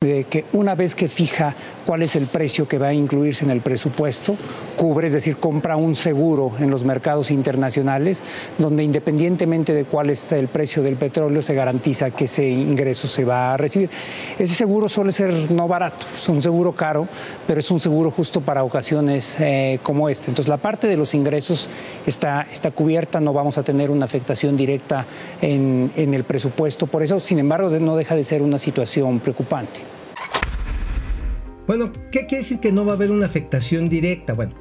De 0.00 0.24
que 0.24 0.44
una 0.52 0.74
vez 0.74 0.94
que 0.94 1.08
fija 1.08 1.54
cuál 1.86 2.02
es 2.02 2.16
el 2.16 2.26
precio 2.26 2.68
que 2.68 2.76
va 2.76 2.88
a 2.88 2.92
incluirse 2.92 3.46
en 3.46 3.50
el 3.50 3.62
presupuesto, 3.62 4.36
cubre, 4.76 5.06
es 5.06 5.14
decir, 5.14 5.38
compra 5.38 5.76
un 5.76 5.94
seguro 5.94 6.52
en 6.58 6.70
los 6.70 6.84
mercados 6.84 7.30
internacionales, 7.30 8.22
donde 8.58 8.82
independientemente 8.82 9.72
de 9.72 9.86
cuál 9.86 10.10
esté 10.10 10.38
el 10.38 10.48
precio 10.48 10.82
del 10.82 10.96
petróleo, 10.96 11.40
se 11.40 11.54
garantiza 11.54 12.10
que 12.10 12.26
ese 12.26 12.46
ingreso 12.46 13.08
se 13.08 13.24
va 13.24 13.54
a 13.54 13.56
recibir. 13.56 13.88
Ese 14.38 14.54
seguro 14.54 14.86
suele 14.90 15.12
ser 15.12 15.50
no 15.50 15.66
barato, 15.66 16.04
es 16.14 16.28
un 16.28 16.42
seguro 16.42 16.72
caro, 16.72 17.08
pero 17.46 17.60
es 17.60 17.70
un 17.70 17.80
seguro 17.80 18.10
justo 18.10 18.42
para 18.42 18.64
ocasiones 18.64 19.36
eh, 19.40 19.78
como 19.82 20.10
esta. 20.10 20.30
Entonces, 20.30 20.50
la 20.50 20.58
parte 20.58 20.88
de 20.88 20.98
los 20.98 21.14
ingresos 21.14 21.70
está, 22.04 22.46
está 22.52 22.70
cubierta, 22.70 23.18
no 23.18 23.32
vamos 23.32 23.56
a 23.56 23.62
tener 23.62 23.90
una 23.90 24.04
afectación 24.04 24.58
directa 24.58 25.06
en, 25.40 25.90
en 25.96 26.12
el 26.12 26.24
presupuesto. 26.24 26.86
Por 26.86 27.02
eso, 27.02 27.18
sin 27.18 27.38
embargo, 27.38 27.70
no 27.70 27.96
deja 27.96 28.14
de 28.14 28.24
ser 28.24 28.42
una 28.42 28.58
situación 28.58 29.20
preocupante. 29.20 29.85
Bueno, 31.66 31.92
¿qué 32.12 32.20
quiere 32.26 32.38
decir 32.42 32.60
que 32.60 32.72
no 32.72 32.84
va 32.84 32.92
a 32.92 32.96
haber 32.96 33.10
una 33.10 33.26
afectación 33.26 33.88
directa? 33.88 34.34
Bueno, 34.34 34.54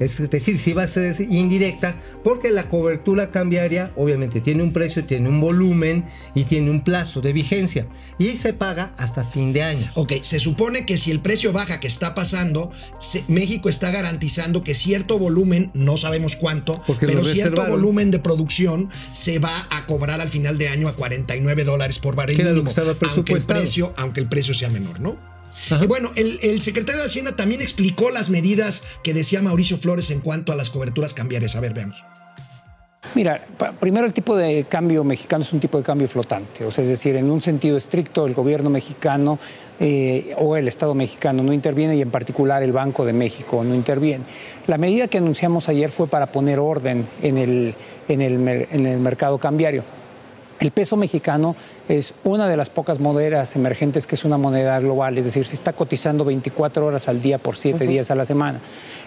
es 0.00 0.30
decir, 0.30 0.58
sí 0.58 0.74
va 0.74 0.84
a 0.84 0.88
ser 0.88 1.20
indirecta 1.20 1.96
porque 2.22 2.50
la 2.50 2.68
cobertura 2.68 3.32
cambiaria 3.32 3.90
obviamente 3.96 4.40
tiene 4.40 4.62
un 4.62 4.72
precio, 4.72 5.04
tiene 5.04 5.28
un 5.28 5.40
volumen 5.40 6.04
y 6.36 6.44
tiene 6.44 6.70
un 6.70 6.82
plazo 6.84 7.20
de 7.20 7.32
vigencia 7.32 7.88
y 8.16 8.36
se 8.36 8.52
paga 8.52 8.92
hasta 8.96 9.24
fin 9.24 9.52
de 9.52 9.62
año. 9.64 9.90
Ok, 9.94 10.12
se 10.22 10.38
supone 10.38 10.86
que 10.86 10.98
si 10.98 11.10
el 11.10 11.20
precio 11.20 11.52
baja 11.52 11.80
que 11.80 11.88
está 11.88 12.14
pasando, 12.14 12.70
se- 13.00 13.24
México 13.26 13.68
está 13.68 13.90
garantizando 13.90 14.62
que 14.62 14.74
cierto 14.76 15.18
volumen, 15.18 15.72
no 15.74 15.96
sabemos 15.96 16.36
cuánto, 16.36 16.80
Porque 16.86 17.06
pero 17.06 17.20
cierto 17.34 17.56
volumen 17.72 18.10
de 18.12 18.20
producción 18.20 18.88
se 19.10 19.40
va 19.40 19.66
a 19.70 19.84
cobrar 19.86 20.20
al 20.20 20.28
final 20.28 20.58
de 20.58 20.68
año 20.68 20.86
a 20.88 20.94
49 20.94 21.64
dólares 21.64 21.98
por 21.98 22.14
barril 22.14 22.36
mínimo, 22.52 22.70
aunque 23.16 23.32
el 23.32 23.38
precio, 23.62 23.94
aunque 23.96 24.20
el 24.20 24.28
precio 24.28 24.54
sea 24.54 24.68
menor, 24.68 25.00
¿no? 25.00 25.37
Ajá. 25.70 25.84
Y 25.84 25.86
bueno, 25.86 26.10
el, 26.16 26.38
el 26.42 26.60
secretario 26.60 27.00
de 27.00 27.06
Hacienda 27.06 27.36
también 27.36 27.60
explicó 27.60 28.10
las 28.10 28.30
medidas 28.30 28.84
que 29.02 29.14
decía 29.14 29.42
Mauricio 29.42 29.76
Flores 29.76 30.10
en 30.10 30.20
cuanto 30.20 30.52
a 30.52 30.56
las 30.56 30.70
coberturas 30.70 31.14
cambiarias. 31.14 31.56
A 31.56 31.60
ver, 31.60 31.74
veamos. 31.74 32.04
Mira, 33.14 33.46
primero 33.80 34.06
el 34.06 34.12
tipo 34.12 34.36
de 34.36 34.64
cambio 34.68 35.02
mexicano 35.02 35.42
es 35.42 35.52
un 35.52 35.60
tipo 35.60 35.78
de 35.78 35.84
cambio 35.84 36.08
flotante, 36.08 36.64
o 36.64 36.70
sea, 36.70 36.82
es 36.82 36.90
decir, 36.90 37.16
en 37.16 37.30
un 37.30 37.40
sentido 37.40 37.76
estricto 37.76 38.26
el 38.26 38.34
gobierno 38.34 38.68
mexicano 38.70 39.38
eh, 39.80 40.34
o 40.36 40.56
el 40.56 40.68
Estado 40.68 40.94
mexicano 40.94 41.42
no 41.42 41.52
interviene 41.52 41.96
y 41.96 42.02
en 42.02 42.10
particular 42.10 42.62
el 42.62 42.72
Banco 42.72 43.06
de 43.06 43.12
México 43.12 43.64
no 43.64 43.74
interviene. 43.74 44.24
La 44.66 44.76
medida 44.78 45.08
que 45.08 45.18
anunciamos 45.18 45.68
ayer 45.68 45.90
fue 45.90 46.06
para 46.06 46.32
poner 46.32 46.58
orden 46.58 47.08
en 47.22 47.38
el, 47.38 47.74
en 48.08 48.20
el, 48.20 48.66
en 48.70 48.86
el 48.86 48.98
mercado 48.98 49.38
cambiario. 49.38 49.84
El 50.60 50.72
peso 50.72 50.96
mexicano 50.96 51.54
es 51.88 52.14
una 52.24 52.48
de 52.48 52.56
las 52.56 52.68
pocas 52.68 52.98
monedas 52.98 53.54
emergentes 53.54 54.06
que 54.06 54.16
es 54.16 54.24
una 54.24 54.38
moneda 54.38 54.80
global, 54.80 55.16
es 55.16 55.24
decir, 55.24 55.44
se 55.44 55.54
está 55.54 55.72
cotizando 55.72 56.24
24 56.24 56.84
horas 56.84 57.06
al 57.06 57.22
día 57.22 57.38
por 57.38 57.56
7 57.56 57.86
días 57.86 58.10
a 58.10 58.16
la 58.16 58.24
semana, 58.24 58.60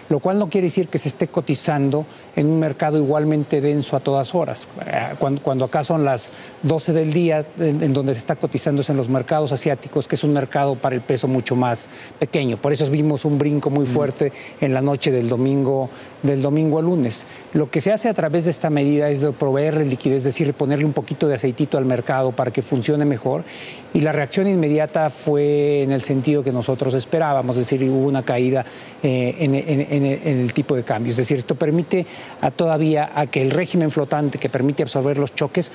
lo 0.08 0.18
cual 0.18 0.38
no 0.38 0.48
quiere 0.48 0.66
decir 0.66 0.88
que 0.88 0.98
se 0.98 1.08
esté 1.08 1.28
cotizando 1.28 2.04
en 2.36 2.46
un 2.46 2.58
mercado 2.58 2.98
igualmente 2.98 3.60
denso 3.60 3.96
a 3.96 4.00
todas 4.00 4.34
horas. 4.34 4.66
Eh, 4.86 5.14
Cuando, 5.18 5.42
cuando 5.42 5.64
acá 5.64 5.82
son 5.84 6.04
las 6.04 6.30
12 6.62 6.92
del 6.92 7.12
día, 7.12 7.44
en, 7.58 7.82
en 7.82 7.92
donde 7.92 8.14
se 8.14 8.20
está 8.20 8.36
cotizando 8.36 8.82
es 8.82 8.90
en 8.90 8.96
los 8.96 9.08
mercados 9.08 9.52
asiáticos, 9.52 10.08
que 10.08 10.14
es 10.16 10.24
un 10.24 10.32
mercado 10.32 10.74
para 10.76 10.94
el 10.94 11.00
peso 11.02 11.28
mucho 11.28 11.56
más 11.56 11.88
pequeño. 12.18 12.56
Por 12.56 12.72
eso 12.72 12.88
vimos 12.90 13.24
un 13.24 13.38
brinco 13.38 13.70
muy 13.70 13.86
fuerte 13.86 14.32
en 14.60 14.74
la 14.74 14.80
noche 14.80 15.10
del 15.10 15.28
domingo, 15.28 15.88
del 16.22 16.42
domingo 16.42 16.78
al 16.78 16.84
lunes. 16.86 17.24
Lo 17.52 17.70
que 17.70 17.80
se 17.80 17.92
hace 17.92 18.08
a 18.08 18.14
través 18.14 18.44
de 18.44 18.50
esta 18.50 18.70
medida 18.70 19.08
es 19.10 19.20
de 19.20 19.32
proveerle 19.32 19.84
liquidez, 19.84 20.18
es 20.18 20.24
decir, 20.24 20.52
ponerle 20.54 20.84
un 20.84 20.92
poquito 20.92 21.28
de 21.28 21.34
aceitito 21.34 21.78
al 21.78 21.84
mercado 21.84 22.32
para 22.32 22.50
que 22.50 22.62
funcione 22.62 23.04
mejor. 23.04 23.44
Y 23.94 24.00
la 24.00 24.12
reacción 24.12 24.46
inmediata 24.48 25.10
fue 25.10 25.82
en 25.82 25.92
el 25.92 26.02
sentido 26.02 26.42
que 26.42 26.52
nosotros 26.52 26.94
esperábamos, 26.94 27.56
es 27.56 27.68
decir, 27.68 27.88
hubo 27.90 28.06
una 28.06 28.22
caída 28.22 28.64
eh, 29.02 29.36
en, 29.38 29.54
en- 29.54 29.86
en- 29.92 30.04
en 30.06 30.40
el 30.40 30.52
tipo 30.52 30.74
de 30.74 30.82
cambio. 30.82 31.10
Es 31.12 31.16
decir, 31.18 31.38
esto 31.38 31.54
permite 31.54 32.06
a 32.40 32.50
todavía 32.50 33.10
a 33.14 33.26
que 33.28 33.40
el 33.42 33.50
régimen 33.52 33.90
flotante 33.90 34.38
que 34.38 34.48
permite 34.48 34.82
absorber 34.82 35.18
los 35.18 35.34
choques 35.34 35.70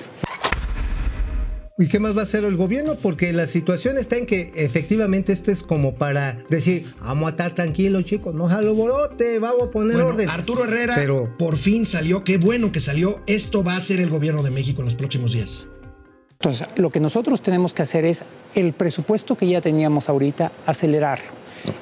¿Y 1.80 1.86
qué 1.86 2.00
más 2.00 2.16
va 2.16 2.22
a 2.22 2.24
hacer 2.24 2.44
el 2.44 2.56
gobierno? 2.56 2.96
Porque 3.00 3.32
la 3.32 3.46
situación 3.46 3.98
está 3.98 4.16
en 4.16 4.26
que 4.26 4.50
efectivamente 4.56 5.32
este 5.32 5.52
es 5.52 5.62
como 5.62 5.94
para 5.94 6.36
decir, 6.50 6.86
vamos 7.00 7.28
a 7.28 7.30
estar 7.30 7.52
tranquilos 7.52 8.04
chicos, 8.04 8.34
no 8.34 8.48
jalo 8.48 8.74
borote, 8.74 9.38
vamos 9.38 9.68
a 9.68 9.70
poner 9.70 9.92
Bueno, 9.94 10.08
orden. 10.08 10.28
Arturo 10.28 10.64
Herrera 10.64 10.96
Pero 10.96 11.36
por 11.38 11.56
fin 11.56 11.86
salió, 11.86 12.24
qué 12.24 12.36
bueno 12.36 12.72
que 12.72 12.80
salió. 12.80 13.20
Esto 13.28 13.62
va 13.62 13.76
a 13.76 13.80
ser 13.80 14.00
el 14.00 14.10
gobierno 14.10 14.42
de 14.42 14.50
México 14.50 14.80
en 14.80 14.86
los 14.86 14.96
próximos 14.96 15.34
días. 15.34 15.68
Entonces, 16.32 16.66
lo 16.74 16.90
que 16.90 16.98
nosotros 16.98 17.42
tenemos 17.42 17.72
que 17.72 17.82
hacer 17.82 18.04
es 18.04 18.24
el 18.56 18.72
presupuesto 18.72 19.36
que 19.36 19.46
ya 19.48 19.60
teníamos 19.60 20.08
ahorita, 20.08 20.50
acelerarlo. 20.66 21.26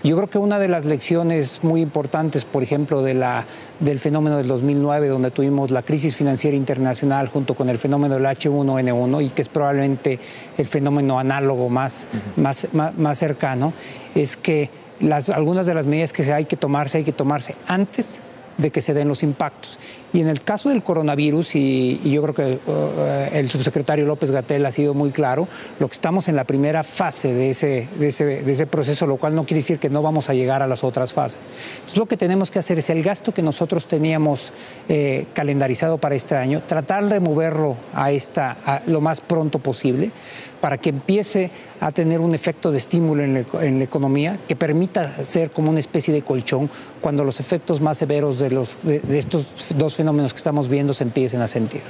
Yo 0.03 0.17
creo 0.17 0.31
que 0.31 0.39
una 0.39 0.59
de 0.59 0.69
las 0.69 0.85
lecciones 0.85 1.61
muy 1.63 1.81
importantes, 1.81 2.45
por 2.45 2.63
ejemplo, 2.63 3.03
de 3.03 3.15
la, 3.15 3.45
del 3.81 3.99
fenómeno 3.99 4.37
del 4.37 4.49
2009, 4.49 5.09
donde 5.09 5.31
tuvimos 5.31 5.71
la 5.71 5.83
crisis 5.83 6.17
financiera 6.17 6.57
internacional 6.57 7.29
junto 7.29 7.55
con 7.55 7.69
el 7.69 7.79
fenómeno 7.79 8.15
del 8.15 8.25
H1N1, 8.25 9.25
y 9.25 9.31
que 9.31 9.43
es 9.43 9.49
probablemente 9.49 10.19
el 10.57 10.67
fenómeno 10.67 11.19
análogo 11.19 11.69
más, 11.69 12.07
más, 12.37 12.69
más, 12.73 12.97
más 12.97 13.19
cercano, 13.19 13.73
es 14.15 14.37
que 14.37 14.71
las, 15.01 15.29
algunas 15.29 15.67
de 15.67 15.75
las 15.75 15.87
medidas 15.87 16.13
que 16.13 16.25
se 16.25 16.33
hay 16.33 16.47
que 16.47 16.57
tomarse, 16.57 16.99
hay 16.99 17.05
que 17.05 17.13
tomarse 17.13 17.55
antes 17.67 18.21
de 18.59 18.71
que 18.71 18.81
se 18.81 18.95
den 18.95 19.09
los 19.09 19.23
impactos. 19.23 19.79
Y 20.13 20.21
en 20.21 20.29
el 20.29 20.43
caso 20.43 20.71
del 20.71 20.83
coronavirus, 20.83 21.57
y, 21.57 22.01
yo 22.05 22.23
creo 22.23 22.35
que 22.35 22.59
uh, 22.71 23.35
el 23.37 23.51
subsecretario 23.51 24.07
López 24.07 24.31
Gatel 24.31 24.65
ha 24.65 24.71
sido 24.71 24.95
muy 24.95 25.11
claro, 25.11 25.47
lo 25.79 25.89
que 25.89 25.95
estamos 25.95 26.29
en 26.29 26.37
la 26.37 26.45
primera 26.45 26.83
fase 26.83 27.35
de 27.35 27.51
ese, 27.51 27.89
de, 27.99 28.09
ese, 28.09 28.67
proceso, 28.67 29.07
lo 29.07 29.17
cual 29.17 29.35
no 29.35 29.45
quiere 29.45 29.61
decir 29.61 29.79
que 29.79 29.91
no 29.91 30.01
vamos 30.01 30.31
a 30.31 30.35
llegar 30.35 30.63
a 30.63 30.67
las 30.67 30.85
otras 30.85 31.13
fases. 31.13 31.39
Entonces 31.75 31.99
lo 31.99 32.07
que 32.07 32.17
tenemos 32.17 32.51
que 32.51 32.59
hacer 32.59 32.79
es 32.79 32.89
el 32.91 33.03
gasto 33.03 33.35
que 33.35 33.43
nosotros 33.43 33.87
teníamos 33.87 34.53
eh, 34.89 35.27
calendarizado 35.35 35.99
para 35.99 36.15
este 36.15 36.37
año, 36.37 36.63
tratar 36.67 37.09
de 37.09 37.21
moverlo 37.21 37.77
a 37.95 38.11
esta, 38.11 38.83
lo 38.87 39.01
más 39.01 39.21
pronto 39.21 39.59
posible 39.59 40.13
para 40.61 40.79
que 40.79 40.91
empiece 40.91 41.51
a 41.81 41.93
tener 41.93 42.21
un 42.21 42.35
efecto 42.35 42.71
de 42.71 42.79
estímulo 42.79 43.23
en 43.23 43.35
la, 43.35 43.45
en 43.63 43.79
la, 43.79 43.85
economía 43.85 44.39
que 44.49 44.57
permita 44.57 45.25
ser 45.25 45.51
como 45.51 45.71
una 45.71 45.81
especie 45.81 46.13
de 46.13 46.23
colchón 46.23 46.71
cuando 47.01 47.25
los 47.25 47.41
efectos 47.41 47.81
más 47.81 47.99
severos 47.99 48.39
de, 48.39 48.51
los, 48.51 48.77
de, 48.83 49.01
de 49.01 49.19
estos 49.19 49.47
dos 49.77 49.95
fenómenos 49.95 50.33
que 50.33 50.39
estamos 50.39 50.69
viendo 50.69 50.95
se 50.95 51.05
empiecen 51.05 51.41
a 51.41 51.49
sentir. 51.49 51.83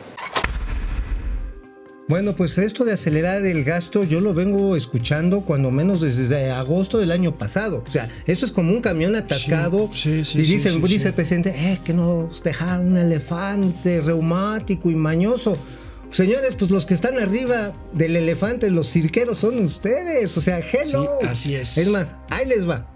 Bueno, 2.08 2.36
pues 2.36 2.56
esto 2.58 2.84
de 2.84 2.92
acelerar 2.92 3.44
el 3.44 3.64
gasto 3.64 4.04
yo 4.04 4.20
lo 4.20 4.32
vengo 4.32 4.76
escuchando 4.76 5.40
cuando 5.40 5.72
menos 5.72 6.00
desde 6.00 6.52
agosto 6.52 6.98
del 6.98 7.10
año 7.10 7.32
pasado. 7.32 7.82
O 7.84 7.90
sea, 7.90 8.08
esto 8.26 8.46
es 8.46 8.52
como 8.52 8.70
un 8.70 8.80
camión 8.80 9.16
atascado 9.16 9.90
Sí, 9.92 10.24
sí, 10.24 10.24
sí, 10.24 10.38
y 10.38 10.42
dicen, 10.42 10.74
sí, 10.74 10.80
sí, 10.80 10.86
dice 10.86 10.98
sí. 11.00 11.08
el 11.08 11.14
presidente, 11.14 11.50
eh, 11.50 11.80
que 11.84 11.92
nos 11.92 12.44
dejaron 12.44 12.92
un 12.92 12.96
elefante 12.96 14.00
reumático 14.00 14.88
y 14.88 14.94
mañoso. 14.94 15.58
Señores, 16.10 16.54
pues 16.58 16.70
los 16.70 16.86
que 16.86 16.94
están 16.94 17.18
arriba 17.18 17.72
del 17.92 18.16
elefante, 18.16 18.70
los 18.70 18.90
cirqueros 18.90 19.38
son 19.38 19.58
ustedes. 19.64 20.36
O 20.36 20.40
sea, 20.40 20.60
hello. 20.60 21.08
Sí, 21.20 21.26
así 21.26 21.54
es. 21.54 21.78
Es 21.78 21.88
más, 21.88 22.16
ahí 22.30 22.46
les 22.46 22.68
va. 22.68 22.86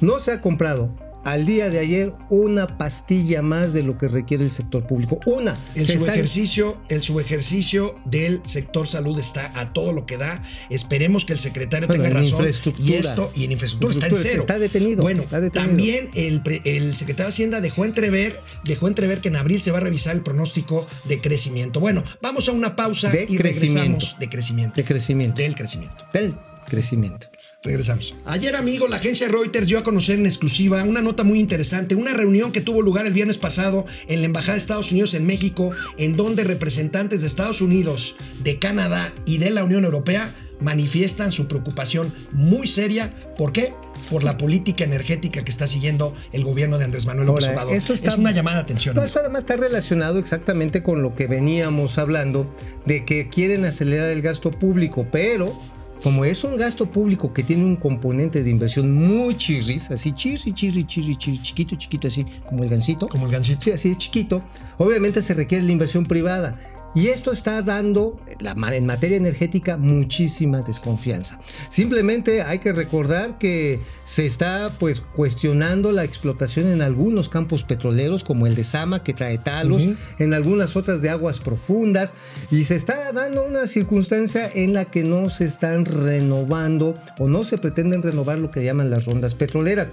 No 0.00 0.18
se 0.18 0.32
ha 0.32 0.40
comprado 0.40 0.90
al 1.24 1.46
día 1.46 1.70
de 1.70 1.78
ayer 1.78 2.12
una 2.30 2.66
pastilla 2.66 3.42
más 3.42 3.72
de 3.72 3.82
lo 3.82 3.96
que 3.98 4.08
requiere 4.08 4.44
el 4.44 4.50
sector 4.50 4.86
público. 4.86 5.20
Una. 5.26 5.56
El 5.74 5.82
están- 5.82 6.00
subejercicio, 6.00 6.76
el 6.88 7.02
subejercicio 7.02 7.94
del 8.04 8.40
sector 8.44 8.86
salud 8.88 9.18
está 9.18 9.52
a 9.58 9.72
todo 9.72 9.92
lo 9.92 10.04
que 10.06 10.18
da. 10.18 10.42
Esperemos 10.70 11.24
que 11.24 11.32
el 11.32 11.40
secretario 11.40 11.86
Bueno, 11.86 12.02
tenga 12.04 12.18
en 12.18 12.24
razón. 12.24 12.46
Y 12.78 12.94
esto, 12.94 13.30
y 13.34 13.44
en 13.44 13.52
infraestructura 13.52 13.92
está 13.92 14.06
en 14.08 14.16
cero. 14.16 14.40
está 14.40 14.58
detenido, 14.58 15.02
Bueno, 15.02 15.22
está 15.22 15.40
detenido. 15.40 15.68
también 15.68 16.10
el, 16.14 16.42
el 16.64 16.96
secretario 16.96 17.26
de 17.26 17.28
Hacienda 17.28 17.60
dejó 17.60 17.84
entrever, 17.84 18.40
dejó 18.64 18.88
entrever 18.88 19.20
que 19.20 19.28
en 19.28 19.36
abril 19.36 19.60
se 19.60 19.70
va 19.70 19.78
a 19.78 19.80
revisar 19.82 20.14
el 20.16 20.22
pronóstico 20.22 20.86
de 21.04 21.20
crecimiento. 21.20 21.80
Bueno, 21.80 22.02
vamos 22.20 22.48
a 22.48 22.52
una 22.52 22.74
pausa 22.76 23.10
De 23.10 23.22
y 23.28 23.36
crecimiento. 23.36 23.80
regresamos 23.80 24.16
de 24.18 24.28
crecimiento. 24.28 24.74
De 24.76 24.84
crecimiento. 24.84 25.36
Del 25.42 25.54
crecimiento. 25.54 26.04
Del 26.12 26.34
crecimiento. 26.68 27.28
Regresamos. 27.64 28.14
Ayer, 28.24 28.56
amigo, 28.56 28.88
la 28.88 28.96
agencia 28.96 29.28
Reuters 29.28 29.68
dio 29.68 29.78
a 29.78 29.84
conocer 29.84 30.18
en 30.18 30.26
exclusiva 30.26 30.82
una 30.82 31.00
nota 31.00 31.22
muy 31.22 31.38
interesante, 31.38 31.94
una 31.94 32.12
reunión 32.12 32.50
que 32.50 32.60
tuvo 32.60 32.82
lugar 32.82 33.06
el 33.06 33.12
viernes 33.12 33.38
pasado 33.38 33.86
en 34.08 34.20
la 34.20 34.26
Embajada 34.26 34.54
de 34.54 34.58
Estados 34.58 34.90
Unidos 34.90 35.14
en 35.14 35.24
México, 35.26 35.70
en 35.96 36.16
donde 36.16 36.42
representantes 36.42 37.20
de 37.20 37.28
Estados 37.28 37.60
Unidos, 37.60 38.16
de 38.42 38.58
Canadá 38.58 39.12
y 39.26 39.38
de 39.38 39.50
la 39.50 39.62
Unión 39.62 39.84
Europea 39.84 40.34
manifiestan 40.60 41.30
su 41.32 41.46
preocupación 41.46 42.12
muy 42.32 42.66
seria. 42.68 43.12
¿Por 43.36 43.52
qué? 43.52 43.72
Por 44.10 44.24
la 44.24 44.38
política 44.38 44.82
energética 44.84 45.44
que 45.44 45.50
está 45.50 45.66
siguiendo 45.68 46.14
el 46.32 46.44
gobierno 46.44 46.78
de 46.78 46.84
Andrés 46.84 47.06
Manuel 47.06 47.28
López 47.28 47.48
Obrador. 47.48 47.74
esto 47.74 47.92
está- 47.94 48.10
es 48.10 48.18
una 48.18 48.30
llamada 48.32 48.56
de 48.58 48.62
atención. 48.62 48.94
No, 48.96 49.02
esto 49.04 49.20
además 49.20 49.40
está 49.40 49.56
relacionado 49.56 50.18
exactamente 50.18 50.82
con 50.82 51.02
lo 51.02 51.14
que 51.14 51.26
veníamos 51.28 51.98
hablando 51.98 52.52
de 52.86 53.04
que 53.04 53.28
quieren 53.28 53.64
acelerar 53.64 54.10
el 54.10 54.20
gasto 54.22 54.50
público, 54.50 55.06
pero 55.10 55.56
como 56.02 56.24
es 56.24 56.42
un 56.42 56.56
gasto 56.56 56.86
público 56.86 57.32
que 57.32 57.44
tiene 57.44 57.64
un 57.64 57.76
componente 57.76 58.42
de 58.42 58.50
inversión 58.50 58.92
muy 58.92 59.36
chirris, 59.36 59.90
así 59.90 60.12
chirri, 60.12 60.52
chirri, 60.52 60.84
chirri, 60.84 61.16
chirri, 61.16 61.38
chiquito, 61.40 61.76
chiquito, 61.76 62.08
así 62.08 62.26
como 62.48 62.64
el 62.64 62.70
gancito. 62.70 63.08
Como 63.08 63.26
el 63.26 63.32
gancito. 63.32 63.60
Sí, 63.62 63.70
así 63.70 63.90
es 63.92 63.98
chiquito. 63.98 64.42
Obviamente 64.78 65.22
se 65.22 65.34
requiere 65.34 65.64
la 65.64 65.70
inversión 65.70 66.04
privada. 66.04 66.58
Y 66.94 67.06
esto 67.06 67.32
está 67.32 67.62
dando 67.62 68.20
en 68.28 68.86
materia 68.86 69.16
energética 69.16 69.76
muchísima 69.76 70.62
desconfianza. 70.62 71.40
Simplemente 71.70 72.42
hay 72.42 72.58
que 72.58 72.72
recordar 72.72 73.38
que 73.38 73.80
se 74.04 74.26
está 74.26 74.70
pues 74.78 75.00
cuestionando 75.00 75.90
la 75.90 76.04
explotación 76.04 76.66
en 76.66 76.82
algunos 76.82 77.28
campos 77.28 77.64
petroleros 77.64 78.24
como 78.24 78.46
el 78.46 78.54
de 78.54 78.64
Sama 78.64 79.02
que 79.02 79.14
trae 79.14 79.38
talos, 79.38 79.86
en 80.18 80.34
algunas 80.34 80.76
otras 80.76 81.00
de 81.00 81.08
aguas 81.08 81.40
profundas 81.40 82.10
y 82.50 82.64
se 82.64 82.76
está 82.76 83.12
dando 83.12 83.46
una 83.46 83.66
circunstancia 83.66 84.50
en 84.54 84.74
la 84.74 84.84
que 84.86 85.02
no 85.02 85.30
se 85.30 85.44
están 85.44 85.84
renovando 85.86 86.94
o 87.18 87.28
no 87.28 87.44
se 87.44 87.58
pretenden 87.58 88.02
renovar 88.02 88.38
lo 88.38 88.50
que 88.50 88.64
llaman 88.64 88.90
las 88.90 89.06
rondas 89.06 89.34
petroleras. 89.34 89.88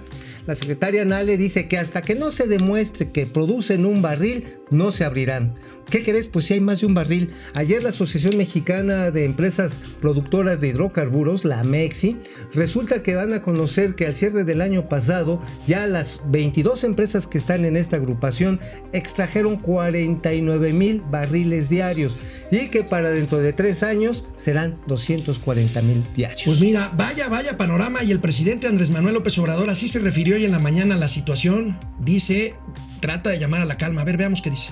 La 0.46 0.54
secretaria 0.54 1.04
Nale 1.04 1.36
dice 1.36 1.68
que 1.68 1.78
hasta 1.78 2.02
que 2.02 2.14
no 2.14 2.30
se 2.30 2.46
demuestre 2.46 3.10
que 3.10 3.26
producen 3.26 3.86
un 3.86 4.02
barril, 4.02 4.48
no 4.70 4.92
se 4.92 5.04
abrirán. 5.04 5.54
¿Qué 5.88 6.02
querés? 6.02 6.28
Pues 6.28 6.46
si 6.46 6.54
hay 6.54 6.60
más 6.60 6.80
de 6.80 6.86
un 6.86 6.94
barril. 6.94 7.32
Ayer 7.54 7.82
la 7.82 7.88
Asociación 7.88 8.36
Mexicana 8.36 9.10
de 9.10 9.24
Empresas 9.24 9.80
Productoras 10.00 10.60
de 10.60 10.68
Hidrocarburos, 10.68 11.44
la 11.44 11.64
MEXI, 11.64 12.16
resulta 12.54 13.02
que 13.02 13.14
dan 13.14 13.32
a 13.32 13.42
conocer 13.42 13.94
que 13.94 14.06
al 14.06 14.14
cierre 14.14 14.44
del 14.44 14.60
año 14.60 14.88
pasado, 14.88 15.42
ya 15.66 15.86
las 15.86 16.22
22 16.30 16.84
empresas 16.84 17.26
que 17.26 17.38
están 17.38 17.64
en 17.64 17.76
esta 17.76 17.96
agrupación 17.96 18.60
extrajeron 18.92 19.56
49 19.56 20.72
mil 20.72 21.02
barriles 21.10 21.68
diarios 21.68 22.16
y 22.50 22.68
que 22.68 22.84
para 22.84 23.10
dentro 23.10 23.38
de 23.38 23.52
tres 23.52 23.82
años 23.82 24.24
serán 24.36 24.78
240 24.86 25.82
mil 25.82 26.02
diarios. 26.14 26.42
Pues 26.44 26.60
mira, 26.60 26.92
vaya, 26.96 27.28
vaya 27.28 27.56
panorama. 27.56 28.02
Y 28.02 28.10
el 28.10 28.20
presidente 28.20 28.66
Andrés 28.66 28.90
Manuel 28.90 29.14
López 29.14 29.38
Obrador 29.38 29.70
así 29.70 29.88
se 29.88 29.98
refirió 29.98 30.36
hoy 30.36 30.44
en 30.44 30.52
la 30.52 30.58
mañana 30.58 30.94
a 30.94 30.98
la 30.98 31.08
situación. 31.08 31.78
Dice, 32.00 32.54
trata 33.00 33.30
de 33.30 33.38
llamar 33.38 33.60
a 33.60 33.64
la 33.64 33.76
calma. 33.76 34.02
A 34.02 34.04
ver, 34.04 34.16
veamos 34.16 34.42
qué 34.42 34.50
dice. 34.50 34.70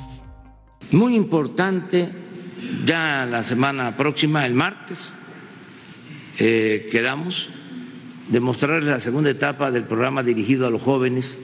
Muy 0.91 1.17
importante, 1.17 2.11
ya 2.87 3.27
la 3.27 3.43
semana 3.43 3.97
próxima, 3.97 4.47
el 4.47 4.55
martes, 4.55 5.17
eh, 6.39 6.89
quedamos 6.91 7.51
demostrarles 8.29 8.89
la 8.89 9.01
segunda 9.01 9.29
etapa 9.29 9.71
del 9.71 9.85
programa 9.85 10.23
dirigido 10.23 10.67
a 10.67 10.71
los 10.71 10.81
jóvenes, 10.81 11.43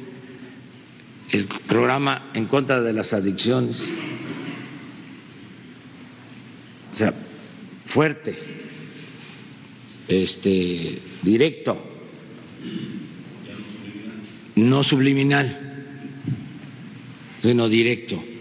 el 1.30 1.44
programa 1.44 2.30
en 2.32 2.46
contra 2.46 2.80
de 2.80 2.92
las 2.94 3.12
adicciones. 3.12 3.90
O 6.92 6.96
sea, 6.96 7.12
fuerte, 7.84 8.34
este, 10.08 11.02
directo, 11.22 11.76
no 14.56 14.84
subliminal, 14.84 15.86
sino 17.42 17.68
directo 17.68 18.33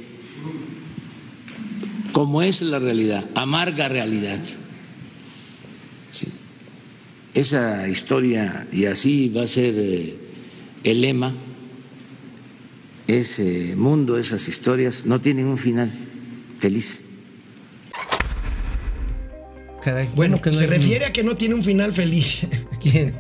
como 2.14 2.42
es 2.42 2.62
la 2.62 2.80
realidad, 2.80 3.26
amarga 3.36 3.90
realidad. 3.90 4.40
Sí. 6.12 6.28
Esa 7.34 7.90
historia, 7.90 8.68
y 8.72 8.86
así 8.86 9.30
va 9.30 9.44
a 9.44 9.48
ser 9.48 9.74
eh, 9.78 10.16
el 10.84 11.02
lema, 11.02 11.36
ese 13.08 13.76
mundo, 13.76 14.18
esas 14.18 14.48
historias, 14.48 15.06
no 15.06 15.20
tienen 15.20 15.48
un 15.48 15.58
final 15.58 15.92
feliz. 16.58 17.10
Caray, 19.84 20.08
Bueno, 20.16 20.38
¿cómo 20.38 20.44
que 20.44 20.50
no 20.52 20.58
se 20.58 20.68
refiere 20.68 21.06
a 21.06 21.12
que 21.12 21.24
no 21.24 21.36
tiene 21.36 21.56
un 21.56 21.64
final 21.64 21.92
feliz. 21.92 22.48
¿Quién? 22.82 23.14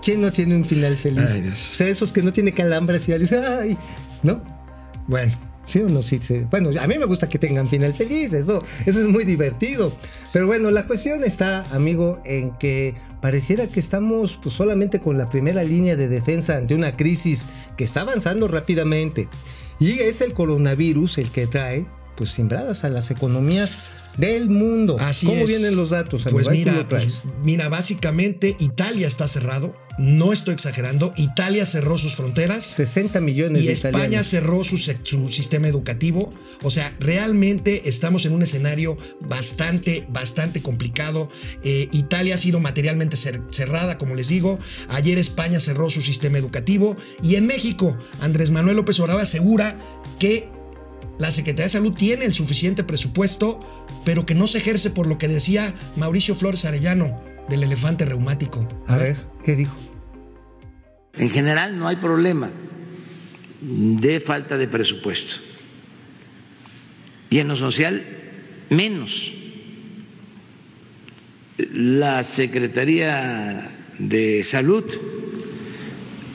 ¿Quién 0.00 0.20
no 0.20 0.32
tiene 0.32 0.54
un 0.54 0.64
final 0.64 0.96
feliz? 0.96 1.28
Ay, 1.34 1.42
Dios. 1.42 1.68
O 1.72 1.74
sea, 1.74 1.88
esos 1.88 2.12
que 2.12 2.22
no 2.22 2.32
tiene 2.32 2.52
calambres 2.52 3.06
y 3.08 3.10
ya 3.10 3.18
dice, 3.18 3.38
ay, 3.44 3.76
¿no? 4.22 4.42
bueno, 5.08 5.36
Sí 5.68 5.80
o 5.80 5.88
no, 5.90 6.00
sí. 6.00 6.18
Bueno, 6.50 6.70
a 6.80 6.86
mí 6.86 6.96
me 6.96 7.04
gusta 7.04 7.28
que 7.28 7.38
tengan 7.38 7.68
final 7.68 7.92
feliz, 7.92 8.32
eso, 8.32 8.64
eso 8.86 9.00
es 9.02 9.06
muy 9.06 9.24
divertido. 9.24 9.92
Pero 10.32 10.46
bueno, 10.46 10.70
la 10.70 10.86
cuestión 10.86 11.24
está, 11.24 11.66
amigo, 11.74 12.22
en 12.24 12.52
que 12.52 12.94
pareciera 13.20 13.66
que 13.66 13.78
estamos 13.78 14.38
pues, 14.42 14.54
solamente 14.54 15.00
con 15.00 15.18
la 15.18 15.28
primera 15.28 15.62
línea 15.62 15.94
de 15.94 16.08
defensa 16.08 16.56
ante 16.56 16.74
una 16.74 16.96
crisis 16.96 17.48
que 17.76 17.84
está 17.84 18.00
avanzando 18.00 18.48
rápidamente. 18.48 19.28
Y 19.78 19.98
es 19.98 20.22
el 20.22 20.32
coronavirus 20.32 21.18
el 21.18 21.30
que 21.30 21.46
trae, 21.46 21.84
pues, 22.16 22.30
simbradas 22.30 22.84
a 22.84 22.88
las 22.88 23.10
economías 23.10 23.76
del 24.18 24.50
mundo. 24.50 24.96
así 24.98 25.24
¿Cómo 25.26 25.42
es. 25.42 25.48
vienen 25.48 25.74
los 25.76 25.90
datos? 25.90 26.26
amigo? 26.26 26.38
Pues 26.42 26.50
mira, 26.50 26.86
pues, 26.88 27.20
mira, 27.42 27.68
básicamente 27.68 28.56
Italia 28.58 29.06
está 29.06 29.26
cerrado. 29.28 29.74
No 29.98 30.32
estoy 30.32 30.54
exagerando. 30.54 31.12
Italia 31.16 31.66
cerró 31.66 31.98
sus 31.98 32.14
fronteras. 32.14 32.64
60 32.64 33.20
millones 33.20 33.64
Y 33.64 33.66
de 33.66 33.72
España 33.72 33.98
italianos. 33.98 34.26
cerró 34.28 34.62
su, 34.62 34.78
sistema 34.78 35.66
educativo. 35.66 36.32
O 36.62 36.70
sea, 36.70 36.94
realmente 37.00 37.88
estamos 37.88 38.24
en 38.24 38.32
un 38.32 38.42
escenario 38.42 38.96
bastante, 39.20 40.06
bastante 40.08 40.62
complicado. 40.62 41.28
Eh, 41.64 41.88
Italia 41.92 42.34
ha 42.34 42.38
sido 42.38 42.60
materialmente 42.60 43.16
cer- 43.16 43.42
cerrada, 43.50 43.98
como 43.98 44.14
les 44.14 44.28
digo. 44.28 44.58
Ayer 44.88 45.18
España 45.18 45.58
cerró 45.58 45.90
su 45.90 46.00
sistema 46.00 46.38
educativo. 46.38 46.96
Y 47.22 47.34
en 47.34 47.46
México, 47.46 47.96
Andrés 48.20 48.50
Manuel 48.52 48.76
López 48.76 49.00
Obrador 49.00 49.22
asegura 49.22 49.80
que 50.20 50.48
la 51.18 51.30
Secretaría 51.32 51.64
de 51.64 51.70
Salud 51.70 51.94
tiene 51.94 52.24
el 52.24 52.34
suficiente 52.34 52.84
presupuesto, 52.84 53.60
pero 54.04 54.24
que 54.24 54.34
no 54.34 54.46
se 54.46 54.58
ejerce 54.58 54.90
por 54.90 55.06
lo 55.06 55.18
que 55.18 55.26
decía 55.26 55.74
Mauricio 55.96 56.34
Flores 56.34 56.64
Arellano 56.64 57.20
del 57.48 57.64
elefante 57.64 58.04
reumático. 58.04 58.66
A 58.86 58.96
ver, 58.96 59.16
¿qué 59.44 59.56
dijo? 59.56 59.76
En 61.14 61.30
general 61.30 61.76
no 61.76 61.88
hay 61.88 61.96
problema 61.96 62.50
de 63.60 64.20
falta 64.20 64.56
de 64.56 64.68
presupuesto. 64.68 65.42
Y 67.30 67.40
en 67.40 67.48
lo 67.48 67.56
social, 67.56 68.06
menos. 68.70 69.34
La 71.72 72.22
Secretaría 72.22 73.70
de 73.98 74.44
Salud, 74.44 74.84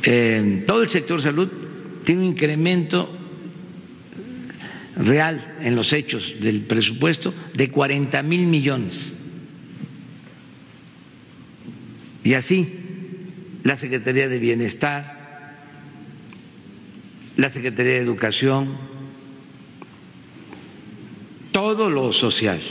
eh, 0.03 0.63
todo 0.67 0.81
el 0.81 0.89
sector 0.89 1.21
salud 1.21 1.47
tiene 2.03 2.23
un 2.23 2.27
incremento 2.27 3.22
real 4.95 5.57
en 5.61 5.75
los 5.75 5.93
hechos 5.93 6.35
del 6.39 6.61
presupuesto 6.61 7.33
de 7.55 7.69
40 7.69 8.21
mil 8.23 8.41
millones. 8.47 9.15
Y 12.23 12.35
así, 12.35 12.67
la 13.63 13.75
Secretaría 13.75 14.29
de 14.29 14.39
Bienestar, 14.39 15.57
la 17.35 17.49
Secretaría 17.49 17.93
de 17.93 17.99
Educación, 17.99 18.77
todo 21.51 21.89
lo 21.89 22.13
social. 22.13 22.61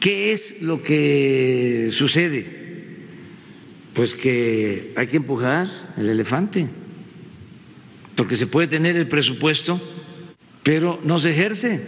¿Qué 0.00 0.32
es 0.32 0.62
lo 0.62 0.82
que 0.82 1.88
sucede? 1.90 2.54
Pues 3.94 4.14
que 4.14 4.92
hay 4.96 5.06
que 5.06 5.16
empujar 5.16 5.66
el 5.96 6.08
elefante, 6.08 6.68
porque 8.14 8.36
se 8.36 8.46
puede 8.46 8.68
tener 8.68 8.96
el 8.96 9.08
presupuesto, 9.08 9.80
pero 10.66 10.98
no 11.04 11.18
se 11.20 11.30
ejerce. 11.30 11.80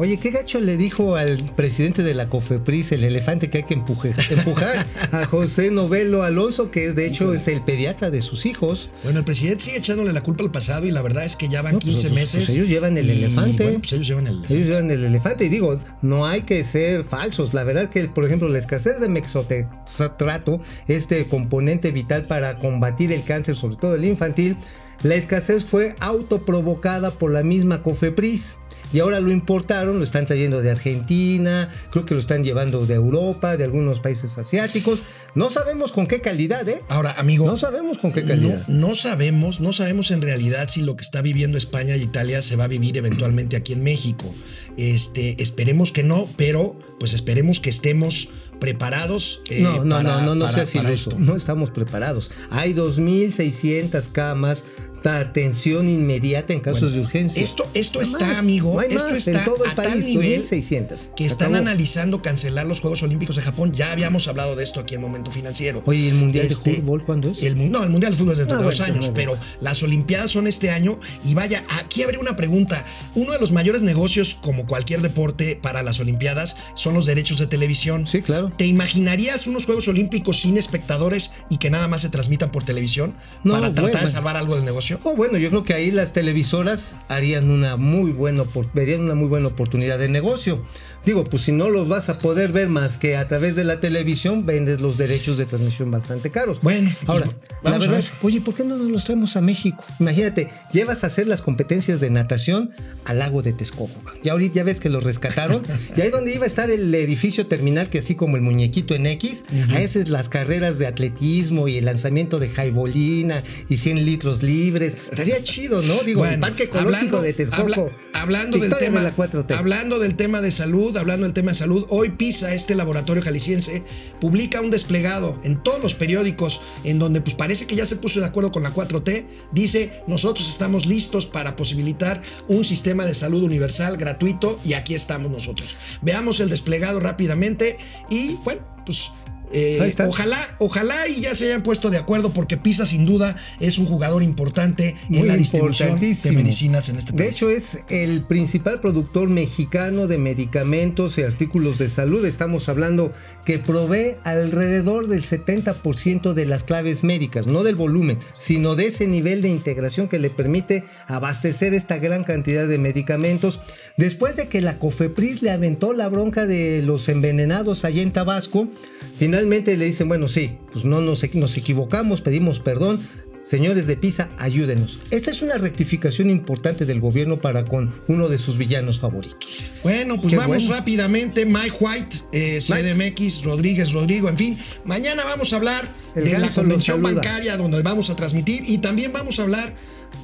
Oye, 0.00 0.16
¿qué 0.20 0.30
gacho 0.30 0.60
le 0.60 0.76
dijo 0.76 1.16
al 1.16 1.38
presidente 1.56 2.04
de 2.04 2.14
la 2.14 2.28
COFEPRIS, 2.28 2.92
el 2.92 3.02
elefante, 3.02 3.50
que 3.50 3.58
hay 3.58 3.64
que 3.64 3.74
empuje- 3.76 4.14
empujar 4.30 4.86
a 5.10 5.24
José 5.24 5.72
Novelo 5.72 6.22
Alonso, 6.22 6.70
que 6.70 6.86
es 6.86 6.94
de 6.94 7.04
hecho 7.08 7.34
es 7.34 7.48
el 7.48 7.62
pediatra 7.62 8.08
de 8.08 8.20
sus 8.20 8.46
hijos? 8.46 8.90
Bueno, 9.02 9.18
el 9.18 9.24
presidente 9.24 9.64
sigue 9.64 9.78
echándole 9.78 10.12
la 10.12 10.22
culpa 10.22 10.44
al 10.44 10.52
pasado 10.52 10.86
y 10.86 10.92
la 10.92 11.02
verdad 11.02 11.24
es 11.24 11.34
que 11.34 11.48
ya 11.48 11.62
van 11.62 11.72
No, 11.72 11.78
pues, 11.80 11.94
15 11.96 12.08
pues, 12.10 12.14
meses. 12.20 12.44
pues 12.44 12.50
ellos 12.56 12.68
llevan 12.68 12.96
el 12.96 13.06
y, 13.06 13.10
elefante. 13.24 13.64
Bueno, 13.64 13.78
pues 13.80 13.92
ellos 13.94 14.06
llevan 14.06 14.26
el 14.28 14.32
elefante. 14.34 14.54
Ellos 14.54 14.68
llevan 14.68 14.90
el 14.92 15.04
elefante 15.04 15.44
y 15.46 15.48
digo, 15.48 15.80
no 16.02 16.26
hay 16.28 16.42
que 16.42 16.62
ser 16.62 17.02
falsos. 17.02 17.52
La 17.52 17.64
verdad 17.64 17.90
que, 17.90 18.04
por 18.04 18.24
ejemplo, 18.24 18.48
la 18.48 18.58
escasez 18.60 19.00
de 19.00 19.08
mexotrato, 19.08 20.60
este 20.86 21.26
componente 21.26 21.90
vital 21.90 22.26
para 22.26 22.58
combatir 22.60 23.10
el 23.10 23.24
cáncer, 23.24 23.56
sobre 23.56 23.74
todo 23.74 23.96
el 23.96 24.04
infantil, 24.04 24.56
la 25.02 25.14
escasez 25.14 25.64
fue 25.64 25.94
autoprovocada 26.00 27.10
por 27.12 27.30
la 27.32 27.42
misma 27.42 27.82
COFEPRIS. 27.82 28.58
Y 28.90 29.00
ahora 29.00 29.20
lo 29.20 29.30
importaron, 29.30 29.98
lo 29.98 30.02
están 30.04 30.24
trayendo 30.24 30.62
de 30.62 30.70
Argentina, 30.70 31.68
creo 31.90 32.06
que 32.06 32.14
lo 32.14 32.20
están 32.20 32.42
llevando 32.42 32.86
de 32.86 32.94
Europa, 32.94 33.58
de 33.58 33.64
algunos 33.64 34.00
países 34.00 34.38
asiáticos. 34.38 35.02
No 35.34 35.50
sabemos 35.50 35.92
con 35.92 36.06
qué 36.06 36.22
calidad, 36.22 36.66
¿eh? 36.66 36.80
Ahora, 36.88 37.12
amigo. 37.18 37.44
No 37.46 37.58
sabemos 37.58 37.98
con 37.98 38.12
qué 38.14 38.22
No, 38.22 38.28
calidad. 38.28 38.66
no 38.66 38.94
sabemos, 38.94 39.60
no 39.60 39.74
sabemos 39.74 40.10
en 40.10 40.22
realidad 40.22 40.70
si 40.70 40.80
lo 40.80 40.96
que 40.96 41.02
está 41.02 41.20
viviendo 41.20 41.58
España 41.58 41.96
y 41.98 42.02
Italia 42.04 42.40
se 42.40 42.56
va 42.56 42.64
a 42.64 42.68
vivir 42.68 42.96
eventualmente 42.96 43.56
aquí 43.56 43.74
en 43.74 43.82
México. 43.82 44.34
Este, 44.78 45.42
esperemos 45.42 45.92
que 45.92 46.02
no, 46.02 46.26
pero 46.38 46.74
pues 46.98 47.12
esperemos 47.12 47.60
que 47.60 47.68
estemos 47.68 48.30
preparados. 48.58 49.42
eh, 49.50 49.60
No, 49.60 49.84
no, 49.84 49.96
para- 49.96 50.02
no, 50.20 50.20
no, 50.22 50.34
no 50.34 50.44
para- 50.46 50.64
para 50.64 50.88
iluso. 50.88 51.10
esto. 51.10 51.16
No 51.18 51.36
estamos 51.36 51.70
preparados. 51.70 52.30
Hay 52.50 52.72
2.600 52.72 54.08
camas 54.10 54.64
atención 55.02 55.88
inmediata 55.88 56.52
en 56.52 56.60
casos 56.60 56.80
Bueno, 56.80 56.96
de 56.96 57.00
urgencia. 57.02 57.42
Esto, 57.42 57.66
esto 57.74 57.98
No 58.00 58.04
está, 58.06 58.26
más, 58.26 58.38
amigo, 58.38 58.74
no 58.74 58.80
esto 58.80 59.08
más 59.10 59.18
está 59.26 59.38
en 59.38 59.44
todo 59.44 59.64
el 59.64 59.70
a 59.70 59.74
tal 59.74 59.86
país, 59.92 60.04
nivel 60.04 60.42
2.600. 60.48 60.96
que 61.16 61.24
están 61.24 61.48
acabó. 61.54 61.68
analizando 61.68 62.22
cancelar 62.22 62.66
los 62.66 62.80
Juegos 62.80 63.02
Olímpicos 63.02 63.36
de 63.36 63.42
Japón. 63.42 63.72
Ya 63.72 63.92
habíamos 63.92 64.28
hablado 64.28 64.56
de 64.56 64.64
esto 64.64 64.80
aquí 64.80 64.94
en 64.94 65.00
Momento 65.00 65.30
Financiero. 65.30 65.82
Oye, 65.86 66.00
¿y 66.00 66.08
el 66.08 66.14
Mundial 66.14 66.46
Este, 66.46 66.70
de 66.70 66.76
Fútbol 66.78 67.04
cuándo 67.04 67.30
es? 67.30 67.42
El, 67.42 67.70
no, 67.70 67.82
el 67.82 67.90
Mundial 67.90 68.12
de 68.12 68.18
Fútbol 68.18 68.32
es 68.32 68.38
dentro 68.38 68.56
Ah, 68.56 68.60
de 68.60 68.64
dos 68.64 68.78
bueno, 68.78 68.94
años, 68.94 69.10
pero 69.14 69.36
las 69.60 69.82
Olimpiadas 69.82 70.30
son 70.30 70.46
este 70.46 70.70
año. 70.70 70.98
Y 71.24 71.34
vaya, 71.34 71.64
aquí 71.80 72.02
habría 72.02 72.20
una 72.20 72.36
pregunta. 72.36 72.84
Uno 73.14 73.32
de 73.32 73.38
los 73.38 73.52
mayores 73.52 73.82
negocios, 73.82 74.34
como 74.40 74.66
cualquier 74.66 75.02
deporte, 75.02 75.58
para 75.60 75.82
las 75.82 76.00
Olimpiadas 76.00 76.56
son 76.74 76.94
los 76.94 77.06
derechos 77.06 77.38
de 77.38 77.46
televisión. 77.46 78.06
Sí, 78.06 78.22
claro. 78.22 78.52
¿Te 78.56 78.66
imaginarías 78.66 79.46
unos 79.46 79.66
Juegos 79.66 79.86
Olímpicos 79.88 80.40
sin 80.40 80.56
espectadores 80.56 81.30
y 81.50 81.58
que 81.58 81.70
nada 81.70 81.88
más 81.88 82.00
se 82.02 82.08
transmitan 82.08 82.50
por 82.50 82.64
televisión 82.64 83.14
No, 83.44 83.54
para 83.54 83.68
tratar 83.72 83.90
bueno. 83.92 84.06
de 84.06 84.12
salvar 84.12 84.36
algo 84.36 84.54
del 84.56 84.64
negocio? 84.64 84.87
Oh, 85.02 85.14
bueno, 85.14 85.38
yo 85.38 85.50
creo 85.50 85.64
que 85.64 85.74
ahí 85.74 85.90
las 85.90 86.12
televisoras 86.12 86.96
harían 87.08 87.50
una 87.50 87.76
muy 87.76 88.12
buena, 88.12 88.44
verían 88.72 89.00
una 89.00 89.14
muy 89.14 89.28
buena 89.28 89.48
oportunidad 89.48 89.98
de 89.98 90.08
negocio. 90.08 90.64
Digo, 91.04 91.24
pues 91.24 91.44
si 91.44 91.52
no 91.52 91.70
los 91.70 91.88
vas 91.88 92.08
a 92.10 92.18
poder 92.18 92.52
ver 92.52 92.68
más 92.68 92.98
que 92.98 93.16
a 93.16 93.26
través 93.26 93.56
de 93.56 93.64
la 93.64 93.80
televisión, 93.80 94.44
vendes 94.44 94.80
los 94.82 94.98
derechos 94.98 95.38
de 95.38 95.46
transmisión 95.46 95.90
bastante 95.90 96.30
caros. 96.30 96.60
Bueno, 96.60 96.90
pues, 96.98 97.08
ahora, 97.08 97.26
la 97.62 97.70
vamos 97.70 97.86
a 97.86 97.90
verdad, 97.90 98.04
ver. 98.04 98.10
oye, 98.22 98.40
¿por 98.42 98.54
qué 98.54 98.64
no 98.64 98.76
nos 98.76 98.88
los 98.88 99.04
traemos 99.04 99.34
a 99.36 99.40
México? 99.40 99.84
Imagínate, 100.00 100.50
llevas 100.72 101.04
a 101.04 101.06
hacer 101.06 101.26
las 101.26 101.40
competencias 101.40 102.00
de 102.00 102.10
natación 102.10 102.72
al 103.06 103.20
lago 103.20 103.40
de 103.40 103.54
Texcoco. 103.54 104.02
Ya 104.22 104.32
ahorita 104.32 104.56
ya 104.56 104.64
ves 104.64 104.80
que 104.80 104.90
los 104.90 105.02
rescataron. 105.02 105.62
y 105.96 106.00
ahí 106.02 106.10
donde 106.10 106.34
iba 106.34 106.44
a 106.44 106.48
estar 106.48 106.70
el 106.70 106.94
edificio 106.94 107.46
terminal, 107.46 107.88
que 107.88 108.00
así 108.00 108.14
como 108.14 108.36
el 108.36 108.42
muñequito 108.42 108.94
en 108.94 109.06
X, 109.06 109.44
a 109.70 109.80
esas 109.80 110.08
las 110.10 110.28
carreras 110.28 110.78
de 110.78 110.86
atletismo 110.88 111.68
y 111.68 111.78
el 111.78 111.86
lanzamiento 111.86 112.38
de 112.38 112.48
jaibolina 112.50 113.42
y 113.68 113.76
100 113.78 114.04
litros 114.04 114.42
libres. 114.42 114.96
Estaría 115.10 115.42
chido, 115.42 115.80
¿no? 115.82 116.00
Digo, 116.04 116.26
el 116.26 116.38
parque 116.38 116.64
ecológico 116.64 117.22
de 117.22 117.32
Texcoco. 117.32 117.62
habla- 117.62 117.92
hablando 118.12 118.58
del 118.58 118.76
tema 118.76 118.98
de 119.00 119.04
la 119.06 119.16
4T. 119.16 119.54
hablando 119.56 119.98
del 119.98 120.14
tema 120.16 120.40
de 120.40 120.50
salud, 120.50 120.87
hablando 120.96 121.24
del 121.24 121.32
tema 121.32 121.50
de 121.50 121.58
salud, 121.58 121.86
hoy 121.88 122.10
PISA, 122.10 122.54
este 122.54 122.74
laboratorio 122.74 123.22
jalisciense, 123.22 123.82
publica 124.20 124.60
un 124.60 124.70
desplegado 124.70 125.38
en 125.44 125.62
todos 125.62 125.82
los 125.82 125.94
periódicos 125.94 126.60
en 126.84 126.98
donde 126.98 127.20
pues 127.20 127.34
parece 127.34 127.66
que 127.66 127.76
ya 127.76 127.86
se 127.86 127.96
puso 127.96 128.20
de 128.20 128.26
acuerdo 128.26 128.52
con 128.52 128.62
la 128.62 128.72
4T, 128.72 129.26
dice, 129.52 130.02
"Nosotros 130.06 130.48
estamos 130.48 130.86
listos 130.86 131.26
para 131.26 131.56
posibilitar 131.56 132.22
un 132.48 132.64
sistema 132.64 133.04
de 133.04 133.14
salud 133.14 133.42
universal 133.42 133.96
gratuito 133.96 134.58
y 134.64 134.74
aquí 134.74 134.94
estamos 134.94 135.30
nosotros." 135.30 135.76
Veamos 136.02 136.40
el 136.40 136.50
desplegado 136.50 137.00
rápidamente 137.00 137.76
y 138.08 138.34
bueno, 138.44 138.62
pues 138.86 139.10
eh, 139.52 139.94
ojalá, 140.06 140.56
ojalá 140.58 141.08
y 141.08 141.22
ya 141.22 141.34
se 141.34 141.46
hayan 141.46 141.62
puesto 141.62 141.90
de 141.90 141.96
acuerdo 141.96 142.30
porque 142.30 142.56
Pisa 142.56 142.84
sin 142.84 143.06
duda 143.06 143.36
es 143.60 143.78
un 143.78 143.86
jugador 143.86 144.22
importante 144.22 144.96
Muy 145.08 145.20
en 145.20 145.28
la 145.28 145.36
distribución 145.36 145.98
de 145.98 146.32
medicinas 146.32 146.88
en 146.88 146.96
este 146.96 147.12
país. 147.12 147.24
De 147.24 147.30
hecho, 147.30 147.50
es 147.50 147.78
el 147.88 148.24
principal 148.24 148.80
productor 148.80 149.28
mexicano 149.28 150.06
de 150.06 150.18
medicamentos 150.18 151.16
y 151.18 151.22
artículos 151.22 151.78
de 151.78 151.88
salud. 151.88 152.24
Estamos 152.26 152.68
hablando 152.68 153.12
que 153.44 153.58
provee 153.58 154.16
alrededor 154.24 155.08
del 155.08 155.24
70% 155.24 156.34
de 156.34 156.46
las 156.46 156.64
claves 156.64 157.02
médicas, 157.02 157.46
no 157.46 157.62
del 157.62 157.76
volumen, 157.76 158.18
sino 158.38 158.74
de 158.74 158.88
ese 158.88 159.06
nivel 159.06 159.40
de 159.40 159.48
integración 159.48 160.08
que 160.08 160.18
le 160.18 160.30
permite 160.30 160.84
abastecer 161.06 161.72
esta 161.72 161.98
gran 161.98 162.24
cantidad 162.24 162.66
de 162.68 162.78
medicamentos. 162.78 163.60
Después 163.96 164.36
de 164.36 164.48
que 164.48 164.60
la 164.60 164.78
COFEPRIS 164.78 165.42
le 165.42 165.50
aventó 165.50 165.92
la 165.92 166.08
bronca 166.08 166.46
de 166.46 166.82
los 166.82 167.08
envenenados 167.08 167.84
allá 167.84 168.02
en 168.02 168.12
Tabasco, 168.12 168.68
finalmente 169.16 169.37
le 169.46 169.84
dicen, 169.84 170.08
bueno, 170.08 170.28
sí, 170.28 170.58
pues 170.72 170.84
no 170.84 171.00
nos, 171.00 171.22
nos 171.34 171.56
equivocamos, 171.56 172.20
pedimos 172.20 172.60
perdón, 172.60 173.00
Señores 173.48 173.86
de 173.86 173.96
Pisa, 173.96 174.28
ayúdenos. 174.36 174.98
Esta 175.10 175.30
es 175.30 175.40
una 175.40 175.56
rectificación 175.56 176.28
importante 176.28 176.84
del 176.84 177.00
gobierno 177.00 177.40
para 177.40 177.64
con 177.64 177.94
uno 178.06 178.28
de 178.28 178.36
sus 178.36 178.58
villanos 178.58 178.98
favoritos. 178.98 179.60
Bueno, 179.82 180.16
pues 180.16 180.28
Qué 180.28 180.36
vamos 180.36 180.64
bueno. 180.64 180.76
rápidamente. 180.76 181.46
Mike 181.46 181.76
White, 181.80 182.16
eh, 182.32 182.60
CDMX, 182.60 183.44
Rodríguez, 183.44 183.92
Rodrigo, 183.92 184.28
en 184.28 184.36
fin. 184.36 184.58
Mañana 184.84 185.24
vamos 185.24 185.54
a 185.54 185.56
hablar 185.56 185.94
El 186.14 186.24
de 186.24 186.38
la 186.38 186.50
convención 186.50 187.00
bancaria 187.00 187.56
donde 187.56 187.80
vamos 187.80 188.10
a 188.10 188.16
transmitir 188.16 188.64
y 188.66 188.78
también 188.78 189.14
vamos 189.14 189.38
a 189.38 189.44
hablar 189.44 189.74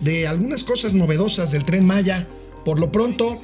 de 0.02 0.26
algunas 0.26 0.62
cosas 0.62 0.92
novedosas 0.92 1.50
del 1.50 1.64
tren 1.64 1.86
Maya. 1.86 2.28
Por 2.62 2.78
lo 2.78 2.92
pronto, 2.92 3.36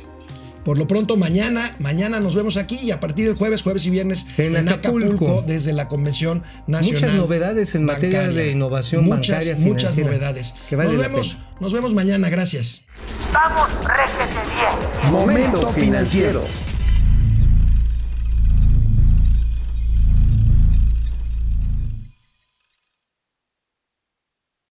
por 0.64 0.78
lo 0.78 0.86
pronto 0.86 1.16
mañana, 1.16 1.76
mañana 1.78 2.20
nos 2.20 2.34
vemos 2.34 2.56
aquí 2.56 2.78
y 2.82 2.90
a 2.90 3.00
partir 3.00 3.26
del 3.26 3.34
jueves, 3.36 3.62
jueves 3.62 3.86
y 3.86 3.90
viernes 3.90 4.26
En 4.38 4.56
Acapulco. 4.68 5.42
desde 5.46 5.72
la 5.72 5.88
Convención 5.88 6.42
Nacional. 6.66 7.00
Muchas 7.00 7.14
novedades 7.14 7.74
en 7.74 7.84
materia 7.84 8.28
de 8.28 8.50
innovación 8.50 9.04
muchas, 9.04 9.46
bancaria 9.46 9.66
Muchas 9.66 9.96
novedades. 9.96 10.54
que 10.68 10.76
vale 10.76 10.92
nos 10.92 11.00
vemos, 11.00 11.36
nos 11.60 11.72
vemos 11.72 11.94
mañana, 11.94 12.28
gracias. 12.28 12.82
Vamos, 13.32 13.68
réjete 13.84 14.40
bien. 14.54 15.12
Momento 15.12 15.72
financiero. 15.72 16.44